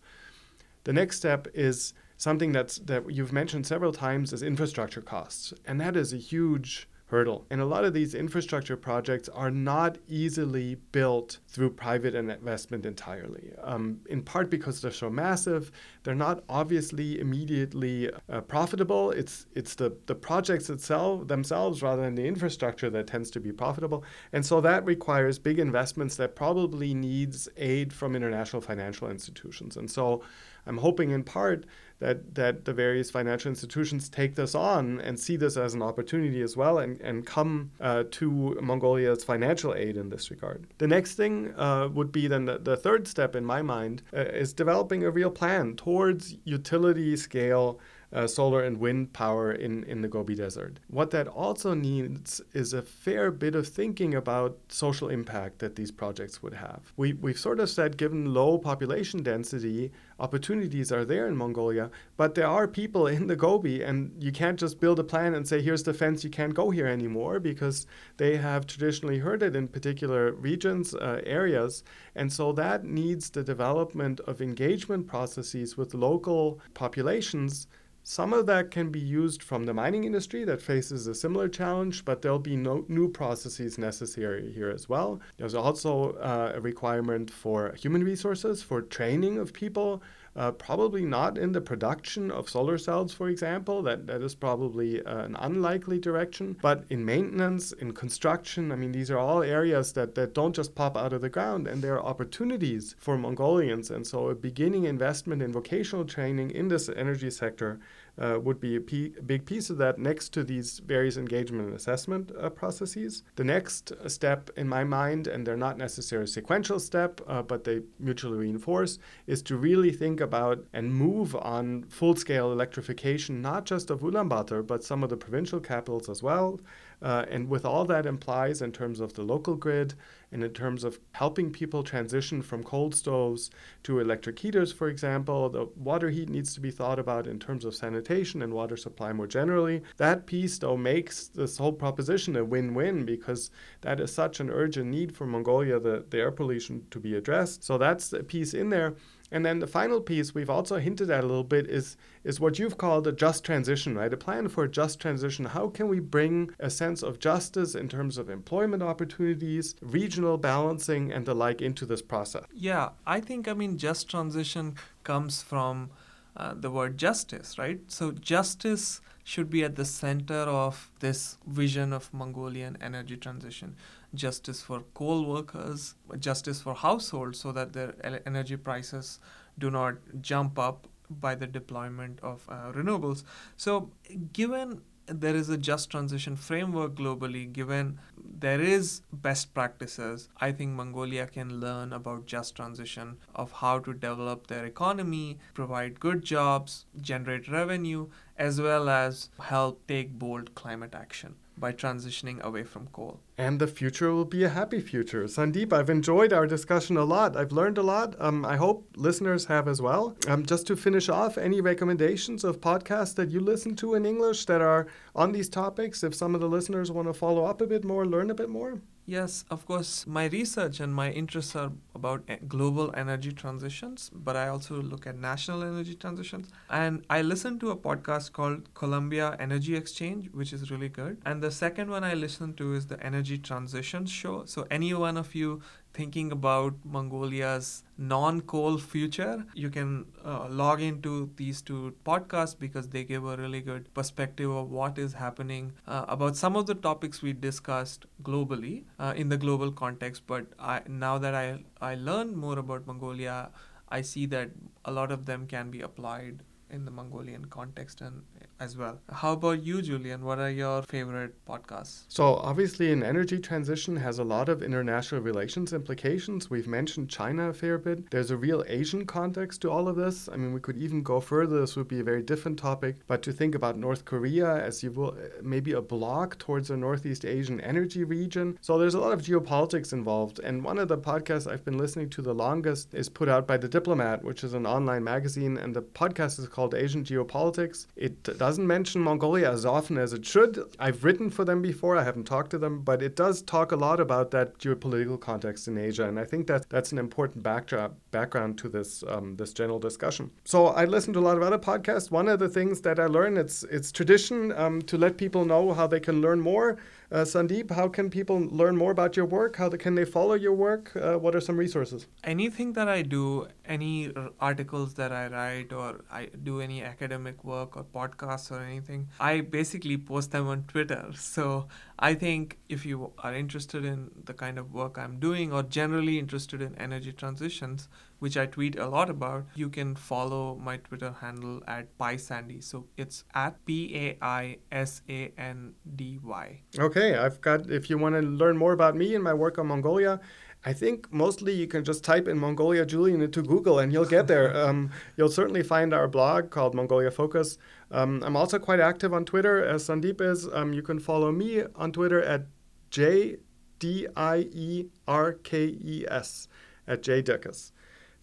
The 0.84 0.94
next 0.94 1.18
step 1.18 1.48
is 1.54 1.94
something 2.18 2.52
that's, 2.52 2.78
that 2.80 3.12
you've 3.12 3.34
mentioned 3.34 3.66
several 3.66 3.94
times 3.94 4.34
is 4.34 4.44
infrastructure 4.44 5.02
costs. 5.02 5.54
And 5.66 5.80
that 5.82 5.96
is 5.96 6.14
a 6.14 6.18
huge 6.18 6.88
hurdle. 7.10 7.46
And 7.50 7.60
a 7.60 7.66
lot 7.66 7.86
of 7.86 7.94
these 7.94 8.14
infrastructure 8.14 8.78
projects 8.78 9.30
are 9.30 9.50
not 9.50 9.98
easily 10.08 10.76
built 10.92 11.40
through 11.48 11.72
private 11.72 12.14
investment 12.14 12.86
entirely. 12.86 13.52
Um, 13.64 14.02
in 14.10 14.22
part 14.22 14.52
because 14.52 14.80
they're 14.80 14.92
so 14.92 15.10
massive, 15.10 15.72
they're 16.04 16.14
not 16.14 16.44
obviously 16.48 17.20
immediately 17.20 18.12
uh, 18.30 18.42
profitable. 18.42 19.10
It's 19.10 19.48
it's 19.56 19.74
the 19.74 19.98
the 20.06 20.14
projects 20.14 20.70
itself 20.70 21.28
themselves 21.28 21.82
rather 21.82 22.04
than 22.04 22.14
the 22.14 22.28
infrastructure 22.28 22.92
that 22.92 23.08
tends 23.08 23.32
to 23.32 23.40
be 23.40 23.52
profitable. 23.52 24.04
And 24.32 24.46
so 24.46 24.62
that 24.62 24.86
requires 24.86 25.40
big 25.40 25.58
investments 25.58 26.16
that 26.18 26.36
probably 26.36 26.94
needs 26.94 27.50
aid 27.58 27.92
from 27.92 28.16
international 28.16 28.62
financial 28.62 29.10
institutions. 29.10 29.78
And 29.78 29.90
so 29.90 30.22
I'm 30.68 30.78
hoping 30.78 31.10
in 31.10 31.24
part 31.24 31.66
that 32.00 32.36
that 32.36 32.66
the 32.66 32.74
various 32.74 33.12
financial 33.12 33.50
institutions 33.50 34.10
take 34.10 34.36
this 34.36 34.56
on 34.56 35.00
and 35.02 35.20
see 35.20 35.36
this 35.36 35.58
as 35.58 35.74
an 35.74 35.82
opportunity 35.82 36.42
as 36.42 36.56
well 36.56 36.80
and, 36.80 37.00
and 37.02 37.26
come 37.26 37.72
uh, 37.82 38.04
to 38.12 38.58
Mongolia's 38.62 39.24
financial 39.24 39.76
aid 39.76 39.98
in 39.98 40.10
this 40.10 40.32
regard. 40.32 40.68
The 40.78 40.88
next 40.88 41.16
thing 41.16 41.54
uh, 41.56 41.90
would 41.94 42.12
be 42.12 42.28
then 42.28 42.46
the, 42.46 42.58
the, 42.58 42.78
third 42.78 43.08
step 43.08 43.36
in 43.36 43.44
my 43.44 43.62
mind 43.62 44.02
uh, 44.14 44.22
is 44.22 44.54
developing 44.54 45.04
a 45.04 45.12
real 45.12 45.30
plan 45.30 45.76
towards 45.76 46.38
utility 46.46 47.18
scale 47.18 47.80
uh, 48.12 48.26
solar 48.28 48.64
and 48.64 48.78
wind 48.78 49.14
power 49.14 49.52
in, 49.52 49.84
in 49.84 50.02
the 50.02 50.08
Gobi 50.08 50.36
Desert. 50.36 50.80
What 50.88 51.12
that 51.12 51.28
also 51.28 51.74
needs 51.74 52.42
is 52.54 52.74
a 52.74 52.82
fair 52.82 53.32
bit 53.32 53.56
of 53.56 53.68
thinking 53.68 54.16
about 54.16 54.58
social 54.70 55.10
impact 55.10 55.60
that 55.60 55.76
these 55.76 55.92
projects 55.92 56.42
would 56.42 56.54
have. 56.54 56.92
We, 56.98 57.14
we've 57.14 57.40
sort 57.40 57.60
of 57.60 57.70
said, 57.70 57.98
given 57.98 58.34
low 58.34 58.58
population 58.58 59.22
density, 59.22 59.92
opportunities 60.20 60.92
are 60.92 61.06
there 61.06 61.28
in 61.28 61.36
Mongolia, 61.36 61.92
but 62.18 62.36
there 62.36 62.48
are 62.48 62.68
people 62.68 63.08
in 63.08 63.28
the 63.28 63.36
Gobi, 63.36 63.84
and 63.84 64.12
you 64.22 64.32
can't 64.32 64.60
just 64.60 64.80
build 64.80 65.00
a 65.00 65.04
plan 65.04 65.36
and 65.36 65.48
say, 65.48 65.62
here's 65.62 65.84
the 65.84 65.94
fence, 65.94 66.24
you 66.24 66.30
can't 66.30 66.54
go 66.54 66.72
here 66.72 66.88
anymore, 66.88 67.40
because 67.40 67.86
they 68.18 68.38
have 68.38 68.66
traditionally 68.66 69.20
herded 69.20 69.56
in 69.56 69.68
particular 69.68 70.34
regions, 70.34 70.96
uh, 70.96 71.22
areas. 71.26 71.84
And 72.16 72.32
so 72.32 72.52
that 72.54 72.84
needs 72.84 73.30
the 73.30 73.44
development 73.44 74.20
of 74.22 74.42
engagement 74.42 75.08
processes 75.08 75.78
with 75.78 75.94
local 75.94 76.60
populations 76.74 77.68
some 78.10 78.34
of 78.34 78.48
that 78.48 78.72
can 78.72 78.90
be 78.90 79.00
used 79.00 79.44
from 79.44 79.66
the 79.66 79.74
mining 79.76 80.04
industry 80.04 80.44
that 80.44 80.60
faces 80.60 81.06
a 81.06 81.14
similar 81.14 81.48
challenge, 81.48 82.04
but 82.06 82.24
there'll 82.24 82.40
be 82.40 82.56
no 82.56 82.84
new 82.88 83.08
processes 83.08 83.78
necessary 83.78 84.52
here 84.52 84.72
as 84.72 84.90
well. 84.90 85.20
There's 85.38 85.54
also 85.54 86.14
uh, 86.14 86.54
a 86.56 86.60
requirement 86.60 87.30
for 87.30 87.72
human 87.74 88.04
resources, 88.04 88.64
for 88.64 88.82
training 88.82 89.38
of 89.38 89.54
people, 89.54 90.02
uh, 90.36 90.52
probably 90.52 91.04
not 91.04 91.38
in 91.38 91.52
the 91.52 91.62
production 91.62 92.32
of 92.32 92.50
solar 92.50 92.78
cells, 92.78 93.14
for 93.14 93.30
example. 93.30 93.82
That, 93.84 94.08
that 94.08 94.22
is 94.22 94.36
probably 94.36 95.04
uh, 95.04 95.26
an 95.26 95.36
unlikely 95.40 96.00
direction. 96.00 96.56
But 96.62 96.86
in 96.90 97.04
maintenance, 97.04 97.74
in 97.74 97.94
construction, 97.94 98.72
I 98.72 98.76
mean, 98.76 98.92
these 98.92 99.12
are 99.12 99.18
all 99.18 99.44
areas 99.44 99.94
that, 99.94 100.16
that 100.16 100.34
don't 100.34 100.56
just 100.56 100.76
pop 100.76 100.98
out 100.98 101.14
of 101.14 101.22
the 101.22 101.30
ground, 101.30 101.68
and 101.68 101.82
there 101.82 101.96
are 101.96 102.06
opportunities 102.06 102.96
for 102.98 103.18
Mongolians. 103.18 103.92
And 103.92 104.08
so, 104.08 104.30
a 104.30 104.36
beginning 104.36 104.86
investment 104.86 105.42
in 105.42 105.52
vocational 105.52 106.06
training 106.06 106.52
in 106.52 106.70
this 106.70 106.90
energy 106.90 107.30
sector 107.30 107.80
uh, 108.20 108.40
would 108.40 108.60
be 108.60 108.76
a 108.76 108.80
big 108.80 109.46
piece 109.46 109.70
of 109.70 109.78
that 109.78 109.98
next 109.98 110.30
to 110.30 110.44
these 110.44 110.80
various 110.80 111.18
engagement 111.18 111.68
and 111.68 111.76
assessment 111.76 112.32
uh, 112.38 112.50
processes. 112.50 113.24
The 113.36 113.44
next 113.44 113.94
step, 114.08 114.50
in 114.58 114.68
my 114.68 114.84
mind, 114.84 115.28
and 115.28 115.46
they're 115.46 115.58
not 115.58 115.78
necessarily 115.78 116.26
a 116.26 116.28
sequential 116.28 116.80
step, 116.80 117.22
uh, 117.28 117.42
but 117.42 117.64
they 117.64 117.82
mutually 118.00 118.38
reinforce, 118.38 119.00
is 119.26 119.42
to 119.44 119.56
really 119.56 119.92
think 119.92 120.20
about 120.20 120.66
and 120.74 120.94
move 120.94 121.36
on 121.36 121.84
full 121.84 122.16
scale 122.16 122.52
electrification, 122.52 123.42
not 123.42 123.66
just 123.66 123.90
of 123.90 124.02
Ulaanbaatar, 124.02 124.68
but 124.68 124.84
some 124.84 125.04
of 125.04 125.10
the 125.10 125.18
provincial 125.18 125.60
capitals 125.60 126.10
as 126.10 126.22
well. 126.22 126.60
Uh, 127.02 127.26
and 127.30 127.48
with 127.48 127.66
all 127.66 127.86
that 127.86 128.06
implies 128.06 128.62
in 128.62 128.72
terms 128.72 129.00
of 129.00 129.14
the 129.14 129.24
local 129.24 129.56
grid 129.56 129.94
and 130.32 130.44
in 130.44 130.52
terms 130.52 130.84
of 130.84 131.00
helping 131.14 131.52
people 131.52 131.84
transition 131.84 132.42
from 132.42 132.64
cold 132.64 132.94
stoves 132.94 133.50
to 133.84 134.00
electric 134.00 134.40
heaters, 134.40 134.72
for 134.72 134.88
example, 134.88 135.50
the 135.50 135.66
water 135.76 136.10
heat 136.10 136.30
needs 136.30 136.54
to 136.54 136.60
be 136.60 136.72
thought 136.72 137.00
about 137.00 137.28
in 137.28 137.40
terms 137.40 137.66
of 137.66 137.76
sanitation 137.76 138.42
and 138.42 138.54
water 138.54 138.78
supply 138.78 139.12
more 139.12 139.28
generally. 139.28 139.82
That 139.98 140.26
piece, 140.26 140.58
though, 140.58 140.78
makes 140.78 141.28
this 141.28 141.58
whole 141.58 141.74
proposition 141.74 142.36
a 142.36 142.46
win 142.46 142.74
win 142.74 143.06
because 143.06 143.52
that 143.82 144.00
is 144.00 144.14
such 144.14 144.40
an 144.40 144.50
urgent 144.50 144.90
need 144.90 145.16
for 145.16 145.26
Mongolia, 145.26 145.80
the, 145.80 146.06
the 146.10 146.20
air 146.20 146.32
pollution 146.32 146.86
to 146.92 147.00
be 147.00 147.16
addressed. 147.16 147.64
So 147.64 147.78
that's 147.78 148.14
a 148.14 148.24
piece 148.24 148.54
in 148.54 148.70
there. 148.70 148.96
And 149.32 149.46
then 149.46 149.60
the 149.60 149.68
final 149.68 150.02
piece 150.02 150.34
we've 150.34 150.50
also 150.50 150.78
hinted 150.78 151.10
at 151.10 151.24
a 151.24 151.28
little 151.28 151.44
bit 151.44 151.68
is, 151.68 151.98
is 152.24 152.40
what 152.40 152.58
you've 152.58 152.78
called 152.78 153.08
a 153.08 153.12
just 153.12 153.44
transition, 153.44 153.96
right? 153.96 154.14
A 154.14 154.18
plan 154.18 154.48
for 154.50 154.64
a 154.64 154.70
just 154.70 155.00
transition. 155.00 155.46
How 155.46 155.68
can 155.68 155.88
we 155.88 156.00
bring 156.00 156.52
a 156.60 156.70
sense 156.70 157.04
of 157.04 157.20
justice 157.20 157.76
in 157.76 157.88
terms 157.90 158.18
of 158.18 158.30
employment 158.30 158.82
opportunities, 158.82 159.76
regional 159.82 160.38
balancing, 160.38 161.12
and 161.12 161.26
the 161.26 161.36
like 161.36 161.62
into 161.62 161.86
this 161.86 162.02
process? 162.02 162.46
Yeah, 162.54 162.90
I 163.06 163.20
think, 163.20 163.48
I 163.48 163.54
mean, 163.54 163.78
just 163.78 164.10
transition 164.10 164.76
comes 165.04 165.42
from 165.42 165.92
uh, 166.36 166.54
the 166.56 166.72
word 166.72 166.98
justice, 166.98 167.58
right? 167.58 167.80
So, 167.88 168.12
justice 168.12 169.02
should 169.24 169.50
be 169.50 169.64
at 169.64 169.76
the 169.76 169.86
center 169.86 170.34
of 170.34 170.90
this 171.02 171.38
vision 171.46 171.94
of 171.94 172.12
Mongolian 172.14 172.78
energy 172.82 173.18
transition. 173.18 173.76
Justice 174.14 174.62
for 174.62 174.82
coal 174.94 175.26
workers, 175.26 175.96
justice 176.20 176.62
for 176.62 176.74
households 176.74 177.40
so 177.40 177.52
that 177.52 177.74
their 177.74 177.96
energy 178.26 178.58
prices 178.58 179.20
do 179.58 179.70
not 179.70 179.96
jump 180.22 180.58
up 180.58 180.88
by 181.10 181.36
the 181.36 181.48
deployment 181.48 182.20
of 182.22 182.46
uh, 182.50 182.72
renewables. 182.72 183.24
So, 183.58 183.92
given 184.34 184.82
there 185.08 185.36
is 185.36 185.50
a 185.50 185.58
just 185.58 185.90
transition 185.90 186.36
framework 186.36 186.94
globally, 186.94 187.52
given 187.52 187.98
there 188.16 188.62
is 188.62 189.02
best 189.12 189.54
practices, 189.54 190.30
I 190.40 190.52
think 190.52 190.72
Mongolia 190.74 191.26
can 191.26 191.60
learn 191.60 191.94
about 191.94 192.28
just 192.28 192.56
transition 192.56 193.18
of 193.34 193.52
how 193.52 193.80
to 193.80 193.94
develop 193.94 194.48
their 194.48 194.66
economy, 194.66 195.40
provide 195.56 196.00
good 196.00 196.24
jobs, 196.24 196.86
generate 197.02 197.48
revenue, 197.48 198.08
as 198.38 198.62
well 198.62 198.88
as 198.88 199.30
help 199.40 199.86
take 199.88 200.18
bold 200.18 200.54
climate 200.54 200.94
action 200.94 201.36
by 201.60 201.72
transitioning 201.72 202.42
away 202.42 202.64
from 202.64 202.88
coal. 202.88 203.20
And 203.38 203.60
the 203.60 203.68
future 203.68 204.12
will 204.14 204.26
be 204.26 204.44
a 204.44 204.50
happy 204.50 204.82
future. 204.82 205.24
Sandeep, 205.26 205.74
I've 205.74 205.90
enjoyed 205.90 206.34
our 206.34 206.48
discussion 206.48 206.98
a 206.98 207.04
lot. 207.04 207.36
I've 207.36 207.52
learned 207.52 207.78
a 207.78 207.84
lot. 207.84 208.16
Um, 208.20 208.46
I 208.46 208.58
hope 208.58 208.88
listeners 208.96 209.46
have 209.46 209.68
as 209.68 209.82
well. 209.82 210.16
Um, 210.28 210.46
just 210.46 210.68
to 210.68 210.76
finish 210.76 211.10
off, 211.10 211.38
any 211.38 211.62
recommendations 211.62 212.44
of 212.44 212.62
podcasts 212.62 213.16
that 213.16 213.30
you 213.30 213.40
listen 213.40 213.76
to 213.78 213.96
in 213.96 214.06
English 214.06 214.46
that 214.46 214.62
are 214.62 214.88
on 215.16 215.32
these 215.32 215.50
topics? 215.50 216.04
If 216.04 216.16
some 216.16 216.36
of 216.36 216.42
the 216.42 216.50
listeners 216.50 216.92
want 216.92 217.08
to 217.08 217.14
follow 217.14 217.46
up 217.46 217.62
a 217.62 217.68
bit 217.68 217.84
more, 217.84 218.06
learn 218.06 218.30
a 218.30 218.36
bit 218.36 218.50
more? 218.50 218.82
Yes, 219.10 219.44
of 219.50 219.66
course. 219.66 220.06
My 220.06 220.26
research 220.28 220.80
and 220.80 220.94
my 220.94 221.10
interests 221.10 221.56
are 221.56 221.72
about 221.96 222.22
eh, 222.28 222.38
global 222.48 222.94
energy 222.96 223.32
transitions, 223.32 224.12
but 224.14 224.36
I 224.36 224.50
also 224.50 224.80
look 224.84 225.08
at 225.08 225.18
national 225.18 225.64
energy 225.64 225.96
transitions. 225.96 226.50
And 226.70 227.04
I 227.10 227.24
listen 227.24 227.58
to 227.62 227.72
a 227.72 227.76
podcast 227.76 228.34
called 228.34 228.72
Columbia 228.76 229.36
Energy 229.40 229.76
Exchange, 229.76 230.30
which 230.32 230.54
is 230.54 230.70
really 230.70 230.90
good. 230.90 231.18
And 231.26 231.42
the 231.42 231.50
second 231.50 231.90
one 231.90 232.04
I 232.04 232.14
listen 232.14 232.54
to 232.58 232.76
is 232.76 232.86
the 232.86 233.04
Energy 233.04 233.40
Transitions 233.40 234.12
Show. 234.12 234.46
So, 234.46 234.68
any 234.70 234.94
one 234.94 235.18
of 235.18 235.34
you 235.34 235.62
thinking 235.94 236.32
about 236.32 236.74
Mongolia's 236.84 237.84
non 237.98 238.42
coal 238.42 238.78
future, 238.78 239.46
you 239.54 239.70
can 239.70 240.06
uh, 240.24 240.48
log 240.50 240.82
into 240.82 241.30
these 241.36 241.62
two 241.62 241.96
podcasts 242.06 242.58
because 242.58 242.90
they 242.90 243.04
give 243.04 243.26
a 243.26 243.38
really 243.38 243.62
good 243.62 243.94
perspective 243.94 244.50
of 244.50 244.70
what 244.70 244.98
is 244.98 245.14
happening 245.14 245.74
uh, 245.88 246.06
about 246.08 246.36
some 246.36 246.56
of 246.56 246.68
the 246.68 246.76
topics 246.76 247.22
we 247.22 247.34
discussed 247.34 248.06
globally 248.24 248.84
uh, 249.00 249.14
in 249.16 249.30
the 249.30 249.38
global 249.38 249.72
context. 249.72 250.24
But 250.28 250.48
I, 250.60 250.82
now 250.88 251.18
that 251.18 251.36
I, 251.36 251.64
I 251.82 251.96
learned 251.96 252.36
more 252.38 252.60
about 252.60 252.88
Mongolia, 252.88 253.50
I 253.90 254.02
see 254.02 254.26
that 254.28 254.52
a 254.86 254.92
lot 254.92 255.12
of 255.12 255.26
them 255.26 255.48
can 255.48 255.72
be 255.72 255.82
applied 255.82 256.44
in 256.72 256.86
the 256.86 256.92
Mongolian 256.92 257.46
context 257.46 258.02
and 258.02 258.22
as 258.60 258.78
well. 258.78 259.00
How 259.12 259.34
about 259.34 259.64
you, 259.64 259.82
Julian? 259.82 260.24
What 260.24 260.40
are 260.40 260.50
your 260.50 260.82
favorite 260.84 261.34
podcasts? 261.46 262.04
So, 262.10 262.36
obviously, 262.36 262.92
an 262.92 263.04
energy 263.04 263.40
transition 263.40 263.96
has 263.96 264.20
a 264.20 264.24
lot 264.24 264.50
of 264.50 264.62
international 264.62 265.22
relations 265.22 265.72
implications. 265.74 266.50
We've 266.50 266.68
mentioned 266.68 267.10
China 267.10 267.50
a 267.50 267.54
fair 267.54 267.78
bit. 267.78 268.10
There's 268.12 268.32
a 268.32 268.38
real 268.38 268.64
Asian 268.68 269.06
context 269.06 269.62
to 269.62 269.72
all 269.72 269.88
of 269.88 269.96
this. 269.96 270.28
I 270.32 270.36
mean, 270.36 270.54
we 270.54 270.60
could 270.60 270.78
even 270.78 271.04
go 271.04 271.20
further. 271.20 271.62
This 271.62 271.76
would 271.76 271.88
be 271.88 272.02
a 272.02 272.04
very 272.04 272.22
different 272.22 272.60
topic. 272.60 272.98
But 273.08 273.24
to 273.24 273.32
think 273.32 273.56
about 273.56 273.78
North 273.78 274.06
Korea 274.06 274.58
as 274.58 274.84
you 274.84 274.92
will, 274.92 275.18
maybe 275.42 275.72
a 275.72 275.82
block 275.82 276.38
towards 276.38 276.70
a 276.70 276.78
Northeast 276.78 277.26
Asian 277.26 277.62
energy 277.62 278.04
region. 278.04 278.58
So, 278.62 278.78
there's 278.78 278.96
a 278.96 279.00
lot 279.00 279.14
of 279.14 279.22
geopolitics 279.22 279.94
involved. 279.94 280.40
And 280.40 280.64
one 280.64 280.80
of 280.80 280.90
the 280.90 280.98
podcasts 280.98 281.50
I've 281.50 281.64
been 281.64 281.78
listening 281.78 282.10
to 282.12 282.22
the 282.22 282.34
longest 282.34 282.94
is 282.94 283.08
put 283.08 283.30
out 283.30 283.48
by 283.48 283.58
The 283.58 283.70
Diplomat, 283.70 284.24
which 284.24 284.44
is 284.44 284.54
an 284.54 284.66
online 284.66 285.04
magazine. 285.04 285.56
And 285.58 285.74
the 285.74 285.82
podcast 285.82 286.40
is 286.40 286.48
called 286.48 286.59
Asian 286.76 287.04
Geopolitics. 287.04 287.88
It 287.96 288.22
does 288.24 288.60
doesn't 288.60 288.66
mention 288.66 289.00
Mongolia 289.00 289.52
as 289.52 289.64
often 289.64 289.98
as 289.98 290.12
it 290.12 290.26
should. 290.26 290.60
I've 290.80 291.04
written 291.04 291.30
for 291.30 291.46
them 291.46 291.62
before, 291.62 291.96
I 291.96 292.04
haven't 292.04 292.26
talked 292.26 292.50
to 292.50 292.58
them, 292.58 292.82
but 292.82 293.02
it 293.02 293.16
does 293.16 293.42
talk 293.44 293.72
a 293.72 293.76
lot 293.76 294.00
about 294.00 294.32
that 294.32 294.58
geopolitical 294.58 295.20
context 295.20 295.68
in 295.68 295.78
Asia, 295.78 296.06
and 296.10 296.20
I 296.20 296.26
think 296.26 296.48
that 296.48 296.68
that's 296.68 296.92
an 296.92 296.98
important 296.98 297.44
backdrop, 297.44 297.96
background 298.12 298.58
to 298.58 298.70
this 298.70 299.04
um, 299.08 299.36
this 299.36 299.54
general 299.54 299.80
discussion. 299.80 300.32
So 300.44 300.68
I 300.68 300.86
listened 300.86 301.14
to 301.14 301.20
a 301.20 301.28
lot 301.30 301.38
of 301.38 301.44
other 301.44 301.60
podcasts. 301.60 302.10
One 302.12 302.28
of 302.28 302.40
the 302.40 302.50
things 302.50 302.82
that 302.82 303.00
I 303.00 303.06
learned 303.06 303.38
it's 303.38 303.64
it's 303.78 303.92
tradition 303.92 304.52
um, 304.64 304.82
to 304.90 304.98
let 304.98 305.16
people 305.18 305.46
know 305.46 305.74
how 305.74 305.88
they 305.88 306.00
can 306.00 306.20
learn 306.20 306.42
more. 306.42 306.78
Uh, 307.12 307.26
Sandeep, 307.26 307.72
how 307.72 307.88
can 307.88 308.10
people 308.10 308.40
learn 308.62 308.76
more 308.76 308.92
about 308.92 309.18
your 309.18 309.26
work? 309.26 309.56
How 309.56 309.70
can 309.70 309.96
they 309.96 310.06
follow 310.06 310.36
your 310.36 310.54
work? 310.54 310.92
Uh, 310.96 311.18
what 311.18 311.34
are 311.36 311.42
some 311.42 311.58
resources? 311.58 312.08
Anything 312.24 312.74
that 312.74 312.88
I 312.88 313.02
do, 313.02 313.48
any 313.70 314.14
uh, 314.14 314.30
articles 314.40 314.96
that 314.96 315.12
I 315.12 315.28
write, 315.28 315.72
or 315.72 316.02
I 316.12 316.30
do 316.44 316.60
any 316.60 316.84
academic 316.84 317.44
work 317.44 317.78
or 317.78 317.84
podcasts 317.84 318.52
or 318.52 318.62
anything, 318.62 319.08
I 319.20 319.42
basically 319.42 319.98
post 319.98 320.32
them 320.32 320.48
on 320.48 320.64
Twitter. 320.68 321.12
So 321.30 321.68
I 322.00 322.16
think 322.16 322.58
if 322.70 322.86
you 322.86 323.14
are 323.20 323.34
interested 323.34 323.86
in 323.86 324.10
the 324.26 324.34
kind 324.34 324.58
of 324.58 324.74
work 324.74 324.98
I'm 324.98 325.20
doing 325.20 325.54
or 325.54 325.64
generally 325.64 326.18
interested 326.18 326.62
in 326.62 326.76
energy 326.76 327.12
transitions, 327.12 327.88
which 328.20 328.36
I 328.36 328.46
tweet 328.46 328.78
a 328.78 328.88
lot 328.88 329.10
about, 329.10 329.46
you 329.56 329.70
can 329.70 329.96
follow 329.96 330.56
my 330.56 330.78
Twitter 330.78 331.16
handle 331.22 331.62
at 331.68 331.98
PaiSandy. 331.98 332.64
So 332.64 332.88
it's 332.98 333.24
at 333.34 333.64
P 333.66 333.96
A 333.96 334.18
I 334.22 334.58
S 334.72 335.02
A 335.10 335.32
N 335.38 335.74
D 335.96 336.20
Y. 336.24 336.62
Okay, 336.78 337.16
I've 337.16 337.40
got, 337.42 337.70
if 337.70 337.90
you 337.90 337.98
want 337.98 338.16
to 338.16 338.22
learn 338.22 338.58
more 338.58 338.74
about 338.74 338.96
me 338.96 339.16
and 339.16 339.24
my 339.24 339.34
work 339.34 339.58
on 339.58 339.68
Mongolia, 339.68 340.20
I 340.66 340.74
think 340.74 341.12
mostly 341.12 341.54
you 341.54 341.68
can 341.68 341.86
just 341.86 342.04
type 342.04 342.28
in 342.28 342.38
Mongolia 342.38 342.86
Julian 342.86 343.22
into 343.22 343.42
Google 343.42 343.80
and 343.80 343.94
you'll 343.94 344.06
get 344.06 344.28
there. 344.28 344.56
um, 344.66 344.92
you'll 345.16 345.30
certainly 345.30 345.64
find 345.64 345.94
our 345.94 346.08
blog 346.08 346.50
called 346.50 346.76
Mongolia 346.76 347.12
Focus. 347.12 347.58
Um, 347.92 348.22
I'm 348.26 348.36
also 348.36 348.60
quite 348.60 348.80
active 348.80 349.14
on 349.14 349.26
Twitter, 349.26 349.64
as 349.64 349.88
Sandeep 349.88 350.22
is. 350.22 350.48
Um, 350.52 350.74
you 350.74 350.82
can 350.82 351.00
follow 351.00 351.32
me 351.32 351.64
on 351.76 351.92
Twitter 351.92 352.22
at 352.22 352.48
J 352.92 353.38
D 353.80 354.08
I 354.16 354.50
E 354.52 354.88
R 355.08 355.34
K 355.34 355.66
E 355.66 356.06
S, 356.10 356.48
at 356.88 357.02
J 357.02 357.24
Dierkes. 357.24 357.72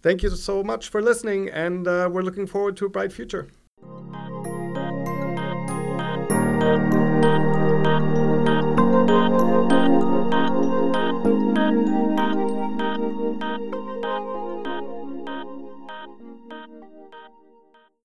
Thank 0.03 0.23
you 0.23 0.31
so 0.31 0.63
much 0.63 0.89
for 0.89 1.03
listening, 1.03 1.49
and 1.49 1.89
uh, 1.89 2.09
we're 2.13 2.23
looking 2.23 2.47
forward 2.47 2.77
to 2.77 2.87
a 2.87 2.89
bright 2.89 3.13
future. 3.13 3.49